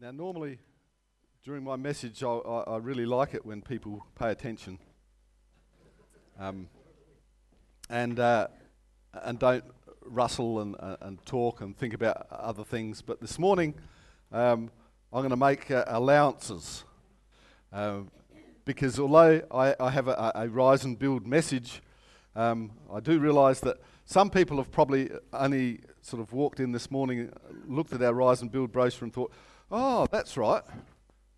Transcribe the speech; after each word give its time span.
Now, 0.00 0.12
normally 0.12 0.60
during 1.42 1.64
my 1.64 1.74
message, 1.74 2.22
I, 2.22 2.28
I, 2.28 2.60
I 2.74 2.76
really 2.76 3.04
like 3.04 3.34
it 3.34 3.44
when 3.44 3.60
people 3.60 4.06
pay 4.16 4.30
attention 4.30 4.78
um, 6.38 6.68
and, 7.90 8.20
uh, 8.20 8.46
and 9.24 9.40
don't 9.40 9.64
rustle 10.04 10.60
and, 10.60 10.76
uh, 10.78 10.98
and 11.00 11.26
talk 11.26 11.62
and 11.62 11.76
think 11.76 11.94
about 11.94 12.28
other 12.30 12.62
things. 12.62 13.02
But 13.02 13.20
this 13.20 13.40
morning, 13.40 13.74
um, 14.30 14.70
I'm 15.12 15.22
going 15.22 15.30
to 15.30 15.36
make 15.36 15.68
uh, 15.68 15.82
allowances. 15.88 16.84
Um, 17.72 18.12
because 18.64 19.00
although 19.00 19.42
I, 19.50 19.74
I 19.80 19.90
have 19.90 20.06
a, 20.06 20.30
a, 20.36 20.48
rise 20.48 20.84
and 20.84 20.96
build 20.96 21.26
message, 21.26 21.82
um, 22.36 22.70
I 22.92 23.00
do 23.00 23.18
realise 23.18 23.58
that 23.60 23.78
some 24.04 24.30
people 24.30 24.58
have 24.58 24.70
probably 24.70 25.10
only 25.32 25.80
sort 26.02 26.22
of 26.22 26.32
walked 26.32 26.60
in 26.60 26.70
this 26.70 26.88
morning, 26.88 27.32
looked 27.66 27.92
at 27.92 28.00
our 28.00 28.14
rise 28.14 28.42
and 28.42 28.52
build 28.52 28.70
brochure, 28.70 29.02
and 29.02 29.12
thought, 29.12 29.32
oh, 29.70 30.06
that's 30.10 30.36
right. 30.36 30.62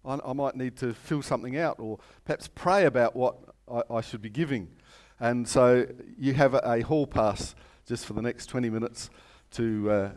I, 0.04 0.18
I 0.24 0.32
might 0.32 0.56
need 0.56 0.76
to 0.78 0.94
fill 0.94 1.22
something 1.22 1.56
out 1.56 1.76
or 1.78 1.98
perhaps 2.24 2.48
pray 2.48 2.84
about 2.86 3.14
what 3.14 3.36
I, 3.70 3.82
I 3.90 4.00
should 4.00 4.22
be 4.22 4.30
giving. 4.30 4.68
And 5.18 5.46
so 5.46 5.86
you 6.18 6.32
have 6.34 6.54
a, 6.54 6.62
a, 6.64 6.80
hall 6.80 7.06
pass 7.06 7.54
just 7.86 8.06
for 8.06 8.14
the 8.14 8.22
next 8.22 8.46
20 8.46 8.70
minutes 8.70 9.10
to 9.52 9.90
uh, 9.90 10.10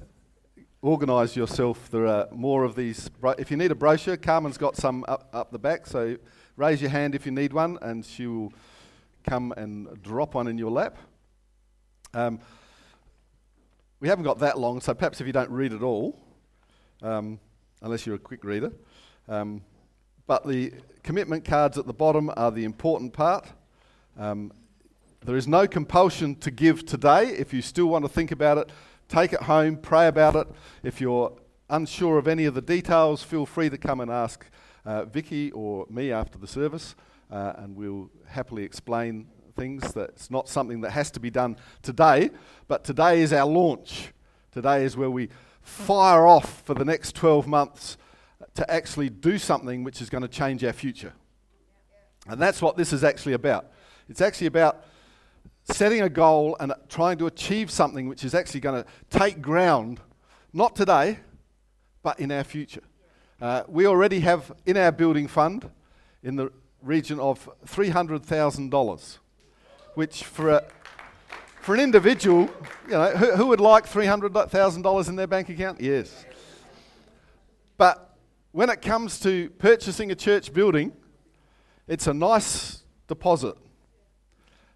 organise 0.82 1.36
yourself. 1.36 1.90
There 1.92 2.08
are 2.08 2.28
more 2.32 2.64
of 2.64 2.76
these. 2.76 3.10
Bro- 3.10 3.36
if 3.38 3.52
you 3.52 3.58
need 3.58 3.72
a 3.72 3.76
brochure, 3.76 4.16
Carmen's 4.16 4.58
got 4.58 4.78
some 4.78 5.04
up, 5.08 5.30
up 5.34 5.52
the 5.52 5.60
back, 5.60 5.88
so 5.88 6.18
raise 6.56 6.82
your 6.82 6.92
hand 6.92 7.16
if 7.16 7.26
you 7.26 7.32
need 7.32 7.52
one, 7.52 7.78
and 7.82 8.06
she 8.06 8.28
will 8.28 8.54
come 9.26 9.54
and 9.58 10.02
drop 10.02 10.36
one 10.36 10.48
in 10.48 10.58
your 10.58 10.72
lap. 10.72 10.98
Um, 12.14 12.40
we 14.00 14.08
haven't 14.08 14.24
got 14.26 14.40
that 14.40 14.60
long, 14.60 14.82
so 14.82 14.94
perhaps 14.94 15.20
if 15.20 15.28
you 15.28 15.34
don't 15.34 15.50
read 15.50 15.74
it 15.74 15.82
all, 15.82 16.20
um, 17.02 17.40
unless 17.84 18.06
you're 18.08 18.16
a 18.16 18.20
quick 18.20 18.44
reader, 18.44 18.72
um, 19.28 19.62
but 20.26 20.48
the 20.48 20.74
commitment 21.04 21.46
cards 21.46 21.78
at 21.78 21.86
the 21.86 21.94
bottom 21.94 22.32
are 22.38 22.50
the 22.50 22.64
important 22.64 23.14
part. 23.14 23.46
Um, 24.18 24.52
there 25.26 25.36
is 25.36 25.48
no 25.48 25.68
compulsion 25.68 26.36
to 26.38 26.50
give 26.50 26.86
today. 26.86 27.28
If 27.28 27.54
you 27.54 27.62
still 27.62 27.88
want 27.88 28.06
to 28.06 28.10
think 28.10 28.32
about 28.32 28.58
it, 28.58 28.72
take 29.10 29.34
it 29.34 29.44
home, 29.44 29.78
pray 29.78 30.08
about 30.08 30.36
it. 30.36 30.48
If 30.82 31.00
you're 31.02 31.34
unsure 31.70 32.18
of 32.18 32.28
any 32.28 32.46
of 32.46 32.54
the 32.54 32.62
details, 32.62 33.22
feel 33.22 33.46
free 33.46 33.70
to 33.70 33.78
come 33.78 34.00
and 34.00 34.10
ask 34.10 34.46
uh, 34.86 35.06
Vicky 35.06 35.52
or 35.52 35.86
me 35.90 36.12
after 36.12 36.38
the 36.38 36.48
service, 36.48 36.96
uh, 37.32 37.54
and 37.58 37.76
we'll 37.76 38.10
happily 38.28 38.64
explain 38.64 39.28
things. 39.56 39.94
That's 39.94 40.32
not 40.32 40.48
something 40.48 40.82
that 40.82 40.92
has 40.92 41.12
to 41.12 41.20
be 41.20 41.30
done 41.30 41.58
today, 41.82 42.30
but 42.68 42.84
today 42.84 43.22
is 43.22 43.34
our 43.34 43.46
launch. 43.46 44.14
Today 44.52 44.84
is 44.86 44.96
where 44.96 45.10
we 45.10 45.30
fire 45.64 46.28
off 46.28 46.62
for 46.62 46.74
the 46.74 46.86
next 46.86 47.16
12 47.16 47.48
months 47.48 47.98
to 48.56 48.70
actually 48.72 49.10
do 49.10 49.38
something 49.38 49.84
which 49.84 50.02
is 50.02 50.10
going 50.10 50.22
to 50.22 50.28
change 50.28 50.64
our 50.64 50.74
future. 50.74 51.14
And 52.28 52.42
that's 52.42 52.62
what 52.62 52.78
this 52.78 52.94
is 52.94 53.04
actually 53.04 53.34
about. 53.34 53.72
It's 54.08 54.22
actually 54.22 54.48
about 54.48 54.86
setting 55.66 56.02
a 56.02 56.10
goal 56.10 56.56
and 56.60 56.74
trying 56.90 57.18
to 57.18 57.26
achieve 57.26 57.72
something 57.72 58.08
which 58.08 58.24
is 58.24 58.36
actually 58.36 58.60
going 58.60 58.84
to 58.84 58.90
take 59.10 59.42
ground, 59.42 60.00
not 60.52 60.76
today, 60.76 61.20
but 62.02 62.20
in 62.20 62.32
our 62.32 62.44
future. 62.44 62.84
Uh, 63.42 63.64
we 63.68 63.88
already 63.88 64.20
have 64.20 64.54
in 64.66 64.78
our 64.78 64.92
building 64.92 65.28
fund 65.28 65.70
in 66.22 66.36
the 66.36 66.52
region 66.82 67.20
of 67.20 67.50
$300,000, 67.66 69.18
which 69.96 70.24
for 70.24 70.50
a 70.50 70.64
for 71.64 71.74
an 71.74 71.80
individual, 71.80 72.50
you 72.88 72.92
know, 72.92 73.12
who, 73.12 73.38
who 73.38 73.48
would 73.48 73.62
like 73.62 73.88
$300,000 73.88 75.10
in 75.10 75.16
their 75.16 75.28
bank 75.28 75.48
account? 75.48 75.80
Yes. 75.80 76.26
But 77.78 78.18
when 78.52 78.70
it 78.70 78.82
comes 78.82 79.18
to 79.22 79.50
purchasing 79.52 80.12
a 80.12 80.16
church 80.16 80.54
building, 80.54 80.92
it's 81.88 82.08
a 82.08 82.14
nice 82.14 82.84
deposit. 83.08 83.56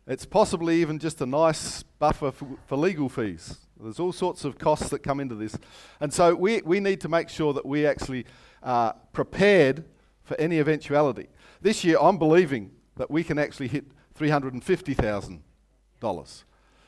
It's 0.07 0.25
possibly 0.25 0.79
even 0.79 0.97
just 0.97 1.19
a 1.19 1.25
nice 1.25 1.83
buffer 1.83 2.31
for, 2.31 2.47
for, 2.65 2.77
legal 2.77 3.09
fees. 3.09 3.57
There's 3.77 3.99
all 3.99 4.13
sorts 4.13 4.45
of 4.45 4.57
costs 4.57 4.87
that 4.89 4.99
come 4.99 5.19
into 5.19 5.35
this. 5.35 5.57
And 5.99 6.13
so 6.13 6.35
we, 6.35 6.61
we 6.61 6.79
need 6.79 7.01
to 7.01 7.09
make 7.09 7.27
sure 7.27 7.51
that 7.51 7.65
we 7.65 7.85
actually 7.85 8.25
are 8.63 8.95
prepared 9.11 9.83
for 10.23 10.39
any 10.39 10.59
eventuality. 10.59 11.27
This 11.61 11.83
year, 11.83 11.97
I'm 11.99 12.17
believing 12.17 12.71
that 12.95 13.11
we 13.11 13.25
can 13.25 13.37
actually 13.37 13.67
hit 13.67 13.87
$350,000. 14.17 16.43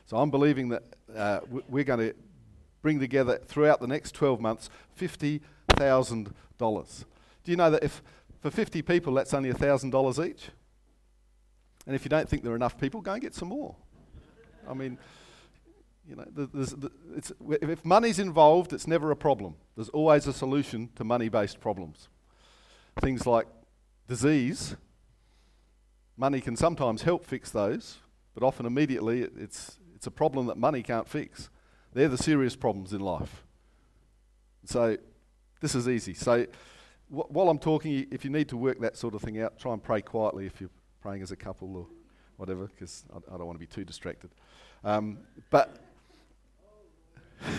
So 0.09 0.18
I'm 0.18 0.31
believing 0.31 0.70
that 0.70 0.84
uh, 1.16 1.42
we're 1.70 1.84
going 1.84 2.00
to 2.00 2.16
bring 2.81 3.00
together 3.00 3.40
throughout 3.46 3.80
the 3.80 3.86
next 3.86 4.16
12 4.16 4.42
months 4.42 4.72
50,000 4.96 6.34
dollars. 6.58 7.06
Do 7.44 7.52
you 7.52 7.56
know 7.56 7.70
that 7.70 7.84
if 7.84 8.02
for 8.42 8.50
50 8.50 8.81
people 8.81 9.14
that's 9.14 9.36
only 9.36 9.52
$1,000 9.53 10.28
each? 10.28 10.50
And 11.86 11.96
if 11.96 12.03
you 12.06 12.09
don't 12.09 12.28
think 12.28 12.42
there 12.42 12.52
are 12.53 12.56
enough 12.56 12.75
people, 12.80 13.02
go 13.02 13.14
and 13.14 13.22
get 13.22 13.36
some 13.36 13.50
more. 13.50 13.75
I 14.68 14.74
mean, 14.74 14.97
you 16.08 16.16
know, 16.16 16.26
if 17.62 17.86
money's 17.86 18.18
involved, 18.18 18.74
it's 18.74 18.88
never 18.88 19.12
a 19.12 19.16
problem. 19.16 19.58
There's 19.76 19.90
always 19.90 20.26
a 20.26 20.34
solution 20.34 20.90
to 20.96 21.03
money-based 21.03 21.59
problems. 21.59 22.09
Things 23.00 23.28
like 23.28 23.46
disease, 24.08 24.76
money 26.18 26.41
can 26.41 26.56
sometimes 26.56 27.03
help 27.03 27.28
fix 27.28 27.52
those, 27.52 28.00
but 28.34 28.41
often 28.41 28.66
immediately 28.66 29.22
it's, 29.22 29.78
it's 29.99 30.07
a 30.07 30.11
problem 30.11 30.45
that 30.45 30.57
money 30.57 30.81
can't 30.81 31.09
fix. 31.09 31.49
They're 31.91 32.07
the 32.07 32.17
serious 32.17 32.55
problems 32.55 32.93
in 32.93 33.01
life. 33.01 33.43
So 34.63 34.95
this 35.59 35.75
is 35.75 35.89
easy. 35.89 36.13
So 36.13 36.45
wh- 37.09 37.29
while 37.29 37.49
I'm 37.49 37.59
talking, 37.59 38.07
if 38.09 38.23
you 38.23 38.31
need 38.31 38.47
to 38.47 38.55
work 38.55 38.79
that 38.79 38.95
sort 38.95 39.13
of 39.13 39.21
thing 39.21 39.41
out, 39.41 39.59
try 39.59 39.73
and 39.73 39.83
pray 39.83 40.01
quietly 40.01 40.45
if 40.45 40.61
you're 40.61 40.69
praying 41.01 41.21
as 41.21 41.31
a 41.31 41.35
couple 41.35 41.75
or 41.75 41.85
whatever, 42.37 42.67
because 42.67 43.03
I, 43.13 43.17
I, 43.17 43.37
don't 43.37 43.45
want 43.45 43.59
to 43.59 43.59
be 43.59 43.67
too 43.67 43.83
distracted. 43.83 44.29
Um, 44.85 45.17
but 45.49 45.75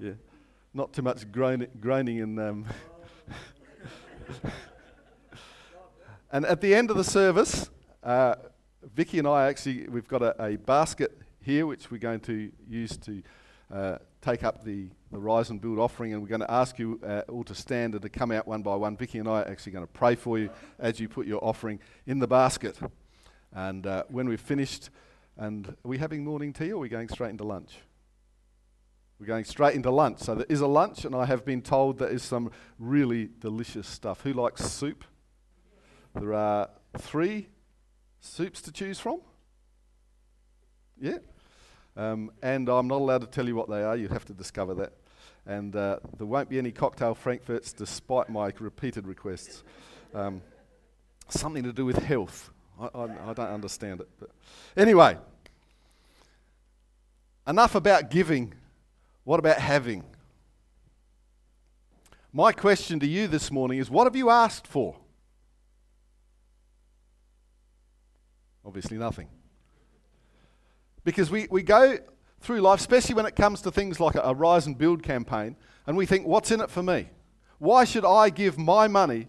yeah, 0.00 0.12
not 0.72 0.94
too 0.94 1.02
much 1.02 1.30
groan- 1.30 1.68
groaning 1.80 2.22
and. 2.22 2.40
Um 2.40 2.64
and 6.32 6.46
at 6.46 6.62
the 6.62 6.74
end 6.74 6.90
of 6.90 6.96
the 6.96 7.04
service, 7.04 7.68
uh, 8.02 8.36
Vicky 8.94 9.18
and 9.18 9.28
I 9.28 9.46
actually 9.48 9.88
we've 9.88 10.08
got 10.08 10.22
a, 10.22 10.44
a 10.44 10.56
basket 10.56 11.18
here 11.40 11.66
which 11.66 11.90
we're 11.90 11.98
going 11.98 12.20
to 12.20 12.50
use 12.68 12.96
to 12.98 13.22
uh, 13.72 13.98
take 14.20 14.44
up 14.44 14.64
the, 14.64 14.88
the 15.10 15.18
Rise 15.18 15.50
and 15.50 15.60
Build 15.60 15.78
offering, 15.78 16.12
and 16.12 16.22
we're 16.22 16.28
going 16.28 16.40
to 16.40 16.50
ask 16.50 16.78
you 16.78 17.00
uh, 17.06 17.22
all 17.28 17.44
to 17.44 17.54
stand 17.54 17.94
and 17.94 18.02
to 18.02 18.08
come 18.08 18.30
out 18.30 18.46
one 18.46 18.62
by 18.62 18.74
one. 18.74 18.96
Vicky 18.96 19.18
and 19.18 19.28
I 19.28 19.42
are 19.42 19.48
actually 19.48 19.72
going 19.72 19.86
to 19.86 19.92
pray 19.92 20.14
for 20.14 20.38
you 20.38 20.50
as 20.78 21.00
you 21.00 21.08
put 21.08 21.26
your 21.26 21.44
offering 21.44 21.80
in 22.06 22.18
the 22.18 22.26
basket. 22.26 22.78
And 23.52 23.86
uh, 23.86 24.04
when 24.08 24.28
we've 24.28 24.40
finished, 24.40 24.90
and 25.36 25.68
are 25.68 25.74
we 25.88 25.98
having 25.98 26.24
morning 26.24 26.52
tea 26.52 26.72
or 26.72 26.76
are 26.76 26.78
we 26.78 26.88
going 26.88 27.08
straight 27.08 27.30
into 27.30 27.44
lunch? 27.44 27.78
We're 29.18 29.26
going 29.26 29.44
straight 29.44 29.74
into 29.74 29.90
lunch. 29.90 30.20
So 30.20 30.34
there 30.34 30.46
is 30.48 30.60
a 30.60 30.66
lunch, 30.66 31.04
and 31.04 31.14
I 31.14 31.24
have 31.24 31.44
been 31.44 31.62
told 31.62 31.98
there 31.98 32.08
is 32.08 32.22
some 32.22 32.50
really 32.78 33.30
delicious 33.38 33.86
stuff. 33.86 34.22
Who 34.22 34.32
likes 34.32 34.64
soup? 34.64 35.04
There 36.14 36.34
are 36.34 36.68
three 36.98 37.48
soups 38.24 38.60
to 38.62 38.72
choose 38.72 38.98
from. 38.98 39.20
Yeah? 41.00 41.18
Um, 41.96 42.30
and 42.42 42.68
I'm 42.68 42.88
not 42.88 43.00
allowed 43.00 43.20
to 43.20 43.26
tell 43.26 43.46
you 43.46 43.54
what 43.54 43.68
they 43.68 43.82
are, 43.82 43.96
you'd 43.96 44.10
have 44.10 44.24
to 44.26 44.32
discover 44.32 44.74
that. 44.74 44.92
And 45.46 45.76
uh, 45.76 45.98
there 46.16 46.26
won't 46.26 46.48
be 46.48 46.58
any 46.58 46.72
cocktail 46.72 47.14
frankfurts 47.14 47.72
despite 47.72 48.28
my 48.30 48.50
repeated 48.58 49.06
requests. 49.06 49.62
Um, 50.14 50.40
something 51.28 51.62
to 51.62 51.72
do 51.72 51.84
with 51.84 51.98
health. 51.98 52.50
I, 52.80 52.88
I, 52.94 53.30
I 53.30 53.32
don't 53.34 53.50
understand 53.50 54.00
it. 54.00 54.08
But 54.18 54.30
anyway, 54.76 55.18
enough 57.46 57.74
about 57.74 58.10
giving. 58.10 58.54
What 59.24 59.38
about 59.38 59.58
having? 59.58 60.04
My 62.32 62.52
question 62.52 62.98
to 63.00 63.06
you 63.06 63.28
this 63.28 63.50
morning 63.50 63.78
is 63.78 63.90
what 63.90 64.04
have 64.04 64.16
you 64.16 64.30
asked 64.30 64.66
for? 64.66 64.96
Obviously, 68.64 68.96
nothing. 68.96 69.28
Because 71.04 71.30
we, 71.30 71.46
we 71.50 71.62
go 71.62 71.98
through 72.40 72.60
life, 72.60 72.80
especially 72.80 73.14
when 73.14 73.26
it 73.26 73.36
comes 73.36 73.60
to 73.62 73.70
things 73.70 74.00
like 74.00 74.14
a, 74.14 74.20
a 74.20 74.34
rise 74.34 74.66
and 74.66 74.76
build 74.76 75.02
campaign, 75.02 75.56
and 75.86 75.96
we 75.96 76.06
think, 76.06 76.26
what's 76.26 76.50
in 76.50 76.60
it 76.60 76.70
for 76.70 76.82
me? 76.82 77.08
Why 77.58 77.84
should 77.84 78.04
I 78.04 78.30
give 78.30 78.58
my 78.58 78.88
money 78.88 79.28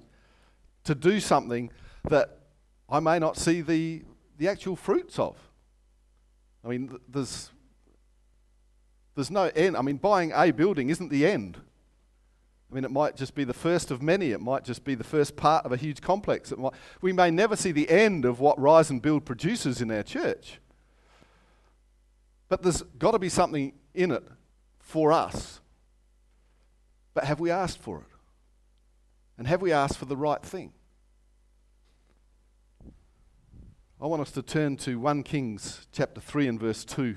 to 0.85 0.95
do 0.95 1.19
something 1.19 1.71
that 2.09 2.39
I 2.89 2.99
may 2.99 3.19
not 3.19 3.37
see 3.37 3.61
the, 3.61 4.03
the 4.37 4.47
actual 4.47 4.75
fruits 4.75 5.19
of? 5.19 5.37
I 6.63 6.69
mean, 6.69 6.97
there's, 7.07 7.51
there's 9.15 9.31
no 9.31 9.51
end. 9.55 9.77
I 9.77 9.81
mean, 9.81 9.97
buying 9.97 10.31
a 10.35 10.51
building 10.51 10.89
isn't 10.89 11.09
the 11.09 11.25
end. 11.25 11.59
I 12.71 12.75
mean, 12.75 12.83
it 12.83 12.91
might 12.91 13.15
just 13.15 13.35
be 13.35 13.43
the 13.43 13.53
first 13.53 13.91
of 13.91 14.01
many. 14.01 14.31
It 14.31 14.41
might 14.41 14.63
just 14.63 14.83
be 14.83 14.95
the 14.95 15.03
first 15.03 15.35
part 15.35 15.65
of 15.65 15.71
a 15.71 15.77
huge 15.77 16.01
complex. 16.01 16.51
Might, 16.57 16.73
we 17.01 17.13
may 17.13 17.29
never 17.29 17.55
see 17.55 17.71
the 17.71 17.89
end 17.89 18.25
of 18.25 18.39
what 18.39 18.59
Rise 18.59 18.89
and 18.89 19.01
Build 19.01 19.23
produces 19.23 19.81
in 19.81 19.91
our 19.91 20.03
church. 20.03 20.59
But 22.49 22.63
there's 22.63 22.81
got 22.81 23.11
to 23.11 23.19
be 23.19 23.29
something 23.29 23.73
in 23.93 24.11
it 24.11 24.23
for 24.79 25.11
us. 25.11 25.61
But 27.13 27.25
have 27.25 27.39
we 27.39 27.51
asked 27.51 27.79
for 27.79 27.99
it? 27.99 28.07
And 29.37 29.47
have 29.47 29.61
we 29.61 29.71
asked 29.71 29.97
for 29.97 30.05
the 30.05 30.17
right 30.17 30.41
thing? 30.41 30.73
I 34.01 34.07
want 34.07 34.21
us 34.21 34.31
to 34.31 34.41
turn 34.41 34.75
to 34.77 34.99
1 34.99 35.23
Kings 35.23 35.87
chapter 35.91 36.19
3 36.19 36.47
and 36.47 36.59
verse 36.59 36.83
2. 36.83 37.15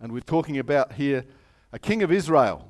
And 0.00 0.12
we're 0.12 0.20
talking 0.20 0.58
about 0.58 0.94
here 0.94 1.26
a 1.72 1.78
king 1.78 2.02
of 2.02 2.10
Israel. 2.10 2.69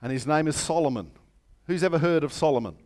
And 0.00 0.12
his 0.12 0.26
name 0.26 0.46
is 0.46 0.56
Solomon. 0.56 1.10
Who's 1.66 1.82
ever 1.82 1.98
heard 1.98 2.24
of 2.24 2.32
Solomon? 2.32 2.76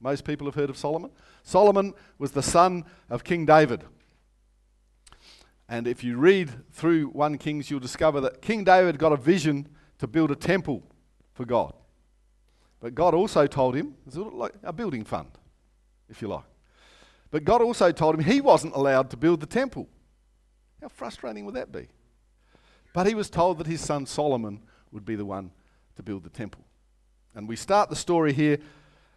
Most 0.00 0.24
people 0.24 0.46
have 0.46 0.54
heard 0.54 0.70
of 0.70 0.76
Solomon. 0.76 1.10
Solomon 1.42 1.94
was 2.18 2.32
the 2.32 2.42
son 2.42 2.84
of 3.08 3.24
King 3.24 3.46
David. 3.46 3.84
And 5.68 5.86
if 5.86 6.04
you 6.04 6.18
read 6.18 6.50
through 6.72 7.06
1 7.08 7.38
Kings, 7.38 7.70
you'll 7.70 7.80
discover 7.80 8.20
that 8.20 8.42
King 8.42 8.64
David 8.64 8.98
got 8.98 9.12
a 9.12 9.16
vision 9.16 9.68
to 9.98 10.06
build 10.06 10.30
a 10.30 10.36
temple 10.36 10.82
for 11.32 11.44
God. 11.44 11.72
But 12.80 12.94
God 12.94 13.14
also 13.14 13.46
told 13.46 13.74
him, 13.74 13.94
it's 14.06 14.16
like 14.16 14.52
a 14.62 14.72
building 14.72 15.04
fund, 15.04 15.30
if 16.10 16.20
you 16.20 16.28
like. 16.28 16.44
But 17.30 17.44
God 17.44 17.62
also 17.62 17.90
told 17.92 18.14
him 18.14 18.20
he 18.22 18.42
wasn't 18.42 18.74
allowed 18.74 19.08
to 19.10 19.16
build 19.16 19.40
the 19.40 19.46
temple. 19.46 19.88
How 20.82 20.88
frustrating 20.88 21.46
would 21.46 21.54
that 21.54 21.72
be? 21.72 21.88
But 22.92 23.06
he 23.06 23.14
was 23.14 23.30
told 23.30 23.56
that 23.58 23.66
his 23.66 23.80
son 23.80 24.04
Solomon 24.04 24.60
would 24.92 25.06
be 25.06 25.16
the 25.16 25.24
one 25.24 25.50
to 25.96 26.02
build 26.02 26.24
the 26.24 26.30
temple. 26.30 26.64
And 27.34 27.48
we 27.48 27.56
start 27.56 27.90
the 27.90 27.96
story 27.96 28.32
here 28.32 28.58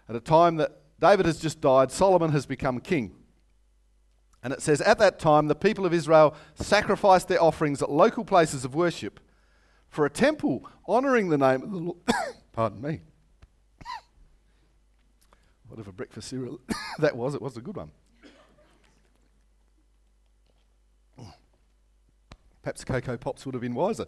at 0.09 0.15
a 0.15 0.19
time 0.19 0.55
that 0.57 0.81
David 0.99 1.25
has 1.25 1.39
just 1.39 1.61
died, 1.61 1.91
Solomon 1.91 2.31
has 2.31 2.45
become 2.45 2.79
king. 2.79 3.15
And 4.43 4.53
it 4.53 4.61
says, 4.61 4.81
At 4.81 4.99
that 4.99 5.19
time, 5.19 5.47
the 5.47 5.55
people 5.55 5.85
of 5.85 5.93
Israel 5.93 6.35
sacrificed 6.55 7.27
their 7.27 7.41
offerings 7.41 7.81
at 7.81 7.91
local 7.91 8.23
places 8.23 8.65
of 8.65 8.75
worship 8.75 9.19
for 9.89 10.05
a 10.05 10.09
temple 10.09 10.67
honoring 10.85 11.29
the 11.29 11.37
name 11.37 11.63
of 11.63 11.71
the 11.71 11.77
Lord. 11.77 11.97
Pardon 12.53 12.81
me. 12.81 13.01
Whatever 15.67 15.91
breakfast 15.91 16.29
cereal 16.29 16.59
that 16.99 17.15
was, 17.15 17.35
it 17.35 17.41
was 17.41 17.57
a 17.57 17.61
good 17.61 17.75
one. 17.75 17.91
Perhaps 22.61 22.83
Cocoa 22.83 23.17
Pops 23.17 23.45
would 23.45 23.55
have 23.55 23.61
been 23.61 23.75
wiser. 23.75 24.05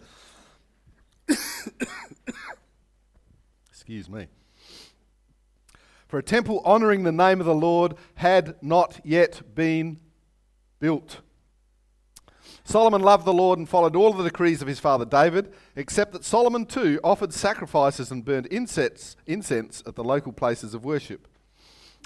Excuse 3.90 4.08
me. 4.08 4.28
For 6.08 6.20
a 6.20 6.24
temple 6.24 6.62
honoring 6.64 7.02
the 7.02 7.12
name 7.12 7.40
of 7.40 7.48
the 7.48 7.56
Lord 7.56 7.96
had 8.14 8.54
not 8.62 9.02
yet 9.04 9.56
been 9.56 10.00
built. 10.80 11.22
Solomon 12.64 13.02
loved 13.02 13.26
the 13.26 13.34
Lord 13.34 13.58
and 13.58 13.68
followed 13.68 13.96
all 13.96 14.14
the 14.14 14.24
decrees 14.24 14.62
of 14.62 14.68
his 14.68 14.80
father 14.80 15.06
David, 15.06 15.52
except 15.76 16.12
that 16.12 16.24
Solomon 16.24 16.68
too 16.68 17.00
offered 17.04 17.34
sacrifices 17.34 18.12
and 18.12 18.24
burned 18.24 18.46
incense, 18.46 19.16
incense 19.26 19.82
at 19.88 19.96
the 19.96 20.04
local 20.04 20.34
places 20.34 20.76
of 20.76 20.86
worship. 20.86 21.28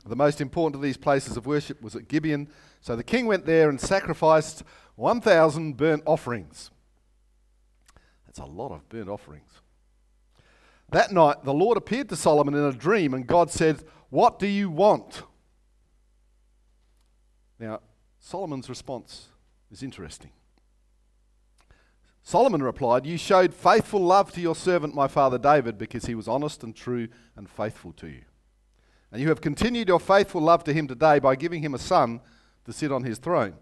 The 0.05 0.15
most 0.15 0.39
important 0.39 0.75
of 0.75 0.81
these 0.81 0.95
places 0.95 1.35
of 1.35 1.45
worship 1.45 1.81
was 1.81 1.97
at 1.97 2.07
Gibeon, 2.07 2.47
so 2.79 2.95
the 2.95 3.03
king 3.03 3.25
went 3.25 3.45
there 3.45 3.67
and 3.67 3.81
sacrificed 3.81 4.63
1,000 4.95 5.75
burnt 5.75 6.03
offerings. 6.05 6.71
That's 8.25 8.39
a 8.39 8.45
lot 8.45 8.71
of 8.71 8.87
burnt 8.87 9.09
offerings. 9.09 9.62
That 10.89 11.11
night, 11.11 11.43
the 11.43 11.53
Lord 11.53 11.77
appeared 11.77 12.09
to 12.09 12.15
Solomon 12.15 12.53
in 12.53 12.63
a 12.63 12.71
dream, 12.71 13.13
and 13.13 13.25
God 13.25 13.49
said, 13.49 13.83
What 14.09 14.39
do 14.39 14.47
you 14.47 14.69
want? 14.69 15.23
Now, 17.59 17.79
Solomon's 18.19 18.69
response 18.69 19.29
is 19.71 19.83
interesting. 19.83 20.31
Solomon 22.23 22.63
replied, 22.63 23.05
You 23.05 23.17
showed 23.17 23.53
faithful 23.53 23.99
love 23.99 24.31
to 24.33 24.41
your 24.41 24.55
servant, 24.55 24.95
my 24.95 25.07
father 25.07 25.37
David, 25.37 25.77
because 25.77 26.05
he 26.05 26.15
was 26.15 26.27
honest 26.27 26.63
and 26.63 26.75
true 26.75 27.09
and 27.35 27.49
faithful 27.49 27.91
to 27.93 28.07
you. 28.07 28.21
And 29.11 29.21
you 29.21 29.29
have 29.29 29.41
continued 29.41 29.89
your 29.89 29.99
faithful 29.99 30.41
love 30.41 30.63
to 30.63 30.73
him 30.73 30.87
today 30.87 31.19
by 31.19 31.35
giving 31.35 31.61
him 31.61 31.73
a 31.73 31.79
son 31.79 32.21
to 32.65 32.73
sit 32.73 32.91
on 32.91 33.03
his 33.03 33.19
throne. 33.19 33.55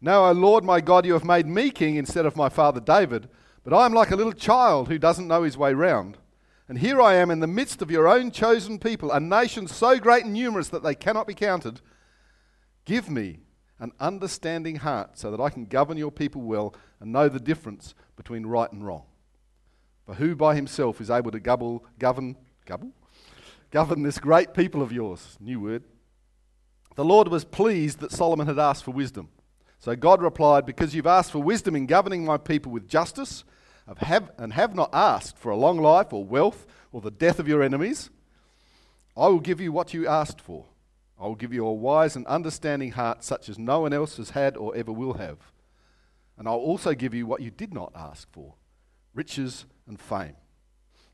Now, 0.00 0.26
O 0.26 0.32
Lord 0.32 0.62
my 0.62 0.80
God, 0.80 1.06
you 1.06 1.14
have 1.14 1.24
made 1.24 1.46
me 1.46 1.70
king 1.70 1.96
instead 1.96 2.26
of 2.26 2.36
my 2.36 2.48
father 2.48 2.80
David, 2.80 3.28
but 3.68 3.76
I 3.76 3.84
am 3.84 3.92
like 3.92 4.10
a 4.10 4.16
little 4.16 4.32
child 4.32 4.88
who 4.88 4.96
doesn't 4.96 5.28
know 5.28 5.42
his 5.42 5.58
way 5.58 5.74
round. 5.74 6.16
And 6.70 6.78
here 6.78 7.02
I 7.02 7.16
am 7.16 7.30
in 7.30 7.40
the 7.40 7.46
midst 7.46 7.82
of 7.82 7.90
your 7.90 8.08
own 8.08 8.30
chosen 8.30 8.78
people, 8.78 9.12
a 9.12 9.20
nation 9.20 9.68
so 9.68 9.98
great 9.98 10.24
and 10.24 10.32
numerous 10.32 10.70
that 10.70 10.82
they 10.82 10.94
cannot 10.94 11.26
be 11.26 11.34
counted. 11.34 11.82
Give 12.86 13.10
me 13.10 13.40
an 13.78 13.92
understanding 14.00 14.76
heart 14.76 15.18
so 15.18 15.30
that 15.30 15.38
I 15.38 15.50
can 15.50 15.66
govern 15.66 15.98
your 15.98 16.10
people 16.10 16.40
well 16.40 16.74
and 16.98 17.12
know 17.12 17.28
the 17.28 17.38
difference 17.38 17.94
between 18.16 18.46
right 18.46 18.72
and 18.72 18.86
wrong. 18.86 19.04
For 20.06 20.14
who 20.14 20.34
by 20.34 20.54
himself 20.54 20.98
is 20.98 21.10
able 21.10 21.30
to 21.32 21.38
gobble, 21.38 21.84
govern, 21.98 22.36
gobble? 22.64 22.92
govern 23.70 24.02
this 24.02 24.18
great 24.18 24.54
people 24.54 24.80
of 24.80 24.92
yours? 24.92 25.36
New 25.40 25.60
word. 25.60 25.84
The 26.94 27.04
Lord 27.04 27.28
was 27.28 27.44
pleased 27.44 27.98
that 27.98 28.12
Solomon 28.12 28.46
had 28.46 28.58
asked 28.58 28.84
for 28.84 28.92
wisdom. 28.92 29.28
So 29.78 29.94
God 29.94 30.22
replied, 30.22 30.64
Because 30.64 30.94
you've 30.94 31.06
asked 31.06 31.32
for 31.32 31.42
wisdom 31.42 31.76
in 31.76 31.84
governing 31.84 32.24
my 32.24 32.38
people 32.38 32.72
with 32.72 32.88
justice, 32.88 33.44
have, 33.96 34.30
and 34.36 34.52
have 34.52 34.74
not 34.74 34.90
asked 34.92 35.38
for 35.38 35.50
a 35.50 35.56
long 35.56 35.78
life 35.78 36.12
or 36.12 36.24
wealth 36.24 36.66
or 36.92 37.00
the 37.00 37.10
death 37.10 37.38
of 37.38 37.48
your 37.48 37.62
enemies, 37.62 38.10
I 39.16 39.28
will 39.28 39.40
give 39.40 39.60
you 39.60 39.72
what 39.72 39.94
you 39.94 40.06
asked 40.06 40.40
for. 40.40 40.66
I 41.20 41.26
will 41.26 41.34
give 41.34 41.52
you 41.52 41.66
a 41.66 41.72
wise 41.72 42.14
and 42.14 42.26
understanding 42.26 42.92
heart 42.92 43.24
such 43.24 43.48
as 43.48 43.58
no 43.58 43.80
one 43.80 43.92
else 43.92 44.18
has 44.18 44.30
had 44.30 44.56
or 44.56 44.76
ever 44.76 44.92
will 44.92 45.14
have. 45.14 45.38
And 46.36 46.46
I'll 46.46 46.54
also 46.54 46.94
give 46.94 47.14
you 47.14 47.26
what 47.26 47.42
you 47.42 47.50
did 47.50 47.74
not 47.74 47.92
ask 47.96 48.30
for 48.30 48.54
riches 49.14 49.64
and 49.88 50.00
fame. 50.00 50.36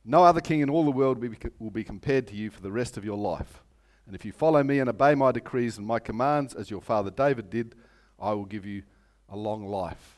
No 0.04 0.24
other 0.24 0.42
king 0.42 0.60
in 0.60 0.68
all 0.68 0.84
the 0.84 0.90
world 0.90 1.24
will 1.58 1.70
be 1.70 1.84
compared 1.84 2.26
to 2.26 2.34
you 2.34 2.50
for 2.50 2.60
the 2.60 2.72
rest 2.72 2.98
of 2.98 3.04
your 3.06 3.16
life. 3.16 3.62
And 4.06 4.14
if 4.14 4.26
you 4.26 4.32
follow 4.32 4.62
me 4.62 4.80
and 4.80 4.90
obey 4.90 5.14
my 5.14 5.32
decrees 5.32 5.78
and 5.78 5.86
my 5.86 5.98
commands 5.98 6.52
as 6.52 6.70
your 6.70 6.82
father 6.82 7.10
David 7.10 7.48
did, 7.48 7.74
I 8.20 8.32
will 8.34 8.44
give 8.44 8.66
you 8.66 8.82
a 9.30 9.36
long 9.36 9.66
life. 9.66 10.13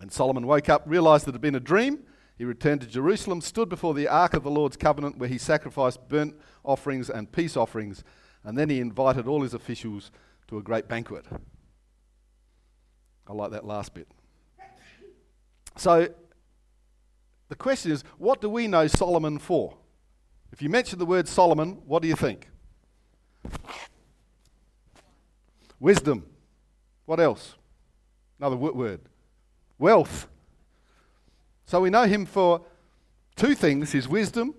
And 0.00 0.12
Solomon 0.12 0.46
woke 0.46 0.68
up, 0.68 0.82
realized 0.86 1.26
that 1.26 1.30
it 1.30 1.34
had 1.34 1.40
been 1.40 1.54
a 1.54 1.60
dream. 1.60 2.00
He 2.36 2.44
returned 2.44 2.80
to 2.80 2.86
Jerusalem, 2.86 3.40
stood 3.40 3.68
before 3.68 3.94
the 3.94 4.08
ark 4.08 4.34
of 4.34 4.42
the 4.42 4.50
Lord's 4.50 4.76
covenant, 4.76 5.18
where 5.18 5.28
he 5.28 5.38
sacrificed 5.38 6.08
burnt 6.08 6.34
offerings 6.64 7.08
and 7.08 7.30
peace 7.30 7.56
offerings 7.56 8.02
and 8.44 8.58
then 8.58 8.68
he 8.68 8.78
invited 8.78 9.26
all 9.26 9.42
his 9.42 9.54
officials 9.54 10.10
to 10.48 10.58
a 10.58 10.62
great 10.62 10.86
banquet. 10.86 11.24
I 13.26 13.32
like 13.32 13.50
that 13.52 13.64
last 13.64 13.94
bit. 13.94 14.06
So, 15.76 16.08
the 17.48 17.54
question 17.54 17.90
is 17.90 18.04
what 18.18 18.40
do 18.40 18.50
we 18.50 18.68
know 18.68 18.86
Solomon 18.86 19.38
for? 19.38 19.76
If 20.52 20.62
you 20.62 20.68
mention 20.68 20.98
the 20.98 21.06
word 21.06 21.26
Solomon, 21.26 21.82
what 21.86 22.02
do 22.02 22.08
you 22.08 22.14
think? 22.14 22.48
Wisdom. 25.80 26.26
What 27.06 27.18
else? 27.18 27.54
Another 28.38 28.56
word. 28.56 29.00
Wealth. 29.78 30.28
So 31.66 31.80
we 31.80 31.90
know 31.90 32.04
him 32.04 32.26
for 32.26 32.62
two 33.36 33.54
things 33.54 33.92
his 33.92 34.08
wisdom 34.08 34.54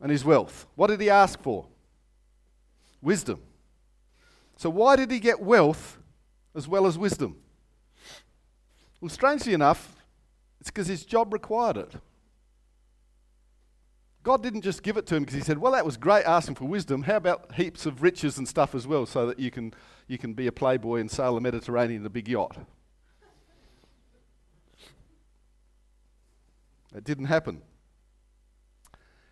and 0.00 0.10
his 0.10 0.24
wealth. 0.24 0.66
What 0.74 0.88
did 0.88 1.00
he 1.00 1.10
ask 1.10 1.40
for? 1.40 1.66
wisdom. 3.02 3.40
So, 4.56 4.70
why 4.70 4.96
did 4.96 5.10
he 5.10 5.18
get 5.18 5.40
wealth 5.40 5.98
as 6.54 6.68
well 6.68 6.86
as 6.86 6.96
wisdom? 6.96 7.36
Well, 9.00 9.08
strangely 9.08 9.52
enough, 9.52 9.96
it's 10.60 10.70
because 10.70 10.86
his 10.86 11.04
job 11.04 11.32
required 11.32 11.76
it. 11.76 11.92
God 14.22 14.40
didn't 14.40 14.62
just 14.62 14.84
give 14.84 14.96
it 14.96 15.04
to 15.06 15.16
him 15.16 15.24
because 15.24 15.34
he 15.34 15.42
said, 15.42 15.58
Well, 15.58 15.72
that 15.72 15.84
was 15.84 15.96
great 15.96 16.24
asking 16.24 16.54
for 16.54 16.66
wisdom. 16.66 17.02
How 17.02 17.16
about 17.16 17.56
heaps 17.56 17.86
of 17.86 18.02
riches 18.02 18.38
and 18.38 18.46
stuff 18.46 18.72
as 18.72 18.86
well 18.86 19.04
so 19.04 19.26
that 19.26 19.40
you 19.40 19.50
can, 19.50 19.74
you 20.06 20.16
can 20.16 20.32
be 20.32 20.46
a 20.46 20.52
playboy 20.52 21.00
and 21.00 21.10
sail 21.10 21.34
the 21.34 21.40
Mediterranean 21.40 22.02
in 22.02 22.06
a 22.06 22.10
big 22.10 22.28
yacht? 22.28 22.56
It 26.94 27.04
didn't 27.04 27.26
happen. 27.26 27.62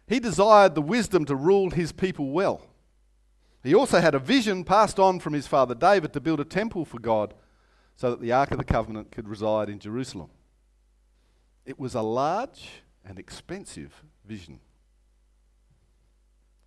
He 0.07 0.19
desired 0.19 0.75
the 0.75 0.83
wisdom 0.83 1.25
to 1.27 1.37
rule 1.37 1.71
his 1.71 1.93
people 1.93 2.31
well. 2.31 2.67
He 3.63 3.75
also 3.75 4.01
had 4.01 4.15
a 4.15 4.19
vision 4.19 4.65
passed 4.65 4.99
on 4.99 5.21
from 5.21 5.35
his 5.35 5.47
father 5.47 5.75
David 5.75 6.13
to 6.15 6.21
build 6.21 6.41
a 6.41 6.45
temple 6.45 6.85
for 6.85 6.99
God 6.99 7.35
so 7.97 8.11
that 8.11 8.21
the 8.21 8.33
Ark 8.33 8.51
of 8.51 8.59
the 8.59 8.65
Covenant 8.65 9.13
could 9.13 9.29
reside 9.29 9.69
in 9.69 9.79
Jerusalem. 9.79 10.31
It 11.67 11.79
was 11.79 11.95
a 11.95 12.01
large 12.01 12.83
and 13.05 13.19
expensive 13.19 14.03
vision. 14.27 14.61